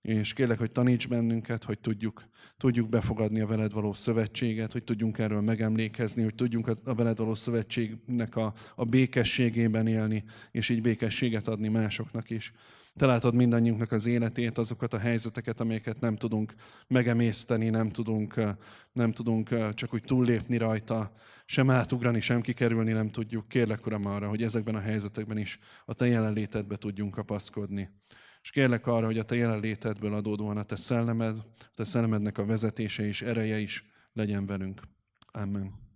És 0.03 0.33
kérlek, 0.33 0.59
hogy 0.59 0.71
taníts 0.71 1.09
bennünket, 1.09 1.65
hogy 1.65 1.79
tudjuk, 1.79 2.25
tudjuk 2.57 2.89
befogadni 2.89 3.41
a 3.41 3.47
veled 3.47 3.73
való 3.73 3.93
szövetséget, 3.93 4.73
hogy 4.73 4.85
tudjunk 4.85 5.19
erről 5.19 5.41
megemlékezni, 5.41 6.23
hogy 6.23 6.35
tudjunk 6.35 6.69
a, 6.85 6.95
veled 6.95 7.19
való 7.19 7.35
szövetségnek 7.35 8.37
a, 8.37 8.53
a 8.75 8.85
békességében 8.85 9.87
élni, 9.87 10.25
és 10.51 10.69
így 10.69 10.83
békességet 10.83 11.49
adni 11.49 11.69
másoknak 11.69 12.31
is. 12.31 12.53
Te 12.97 13.07
látod 13.07 13.35
mindannyiunknak 13.35 13.93
az 13.93 14.07
életét, 14.07 14.59
azokat 14.59 14.95
a 14.95 14.99
helyzeteket, 14.99 15.61
amelyeket 15.61 16.01
nem 16.01 16.17
tudunk 16.17 16.55
megemészteni, 16.87 17.69
nem 17.69 17.89
tudunk, 17.89 18.35
nem 18.93 19.13
tudunk 19.13 19.75
csak 19.75 19.95
úgy 19.95 20.03
túllépni 20.05 20.57
rajta, 20.57 21.13
sem 21.45 21.71
átugrani, 21.71 22.21
sem 22.21 22.41
kikerülni 22.41 22.93
nem 22.93 23.11
tudjuk. 23.11 23.49
Kérlek, 23.49 23.87
Uram, 23.87 24.07
arra, 24.07 24.29
hogy 24.29 24.43
ezekben 24.43 24.75
a 24.75 24.81
helyzetekben 24.81 25.39
is 25.39 25.59
a 25.85 25.93
Te 25.95 26.07
jelenlétedbe 26.07 26.77
tudjunk 26.77 27.15
kapaszkodni. 27.15 27.91
És 28.43 28.51
kérlek 28.51 28.87
arra, 28.87 29.07
hogy 29.07 29.19
a 29.19 29.25
Te 29.25 29.35
jelenlétedből 29.35 30.15
adódóan 30.15 30.57
a 30.57 30.63
Te 30.63 30.77
szellemed, 30.77 31.37
a 31.59 31.75
Te 31.75 31.85
szellemednek 31.85 32.39
a 32.39 32.45
vezetése 32.45 33.07
és 33.07 33.23
ereje 33.23 33.59
is 33.59 33.85
legyen 34.13 34.47
velünk. 34.47 34.83
Amen. 35.33 35.90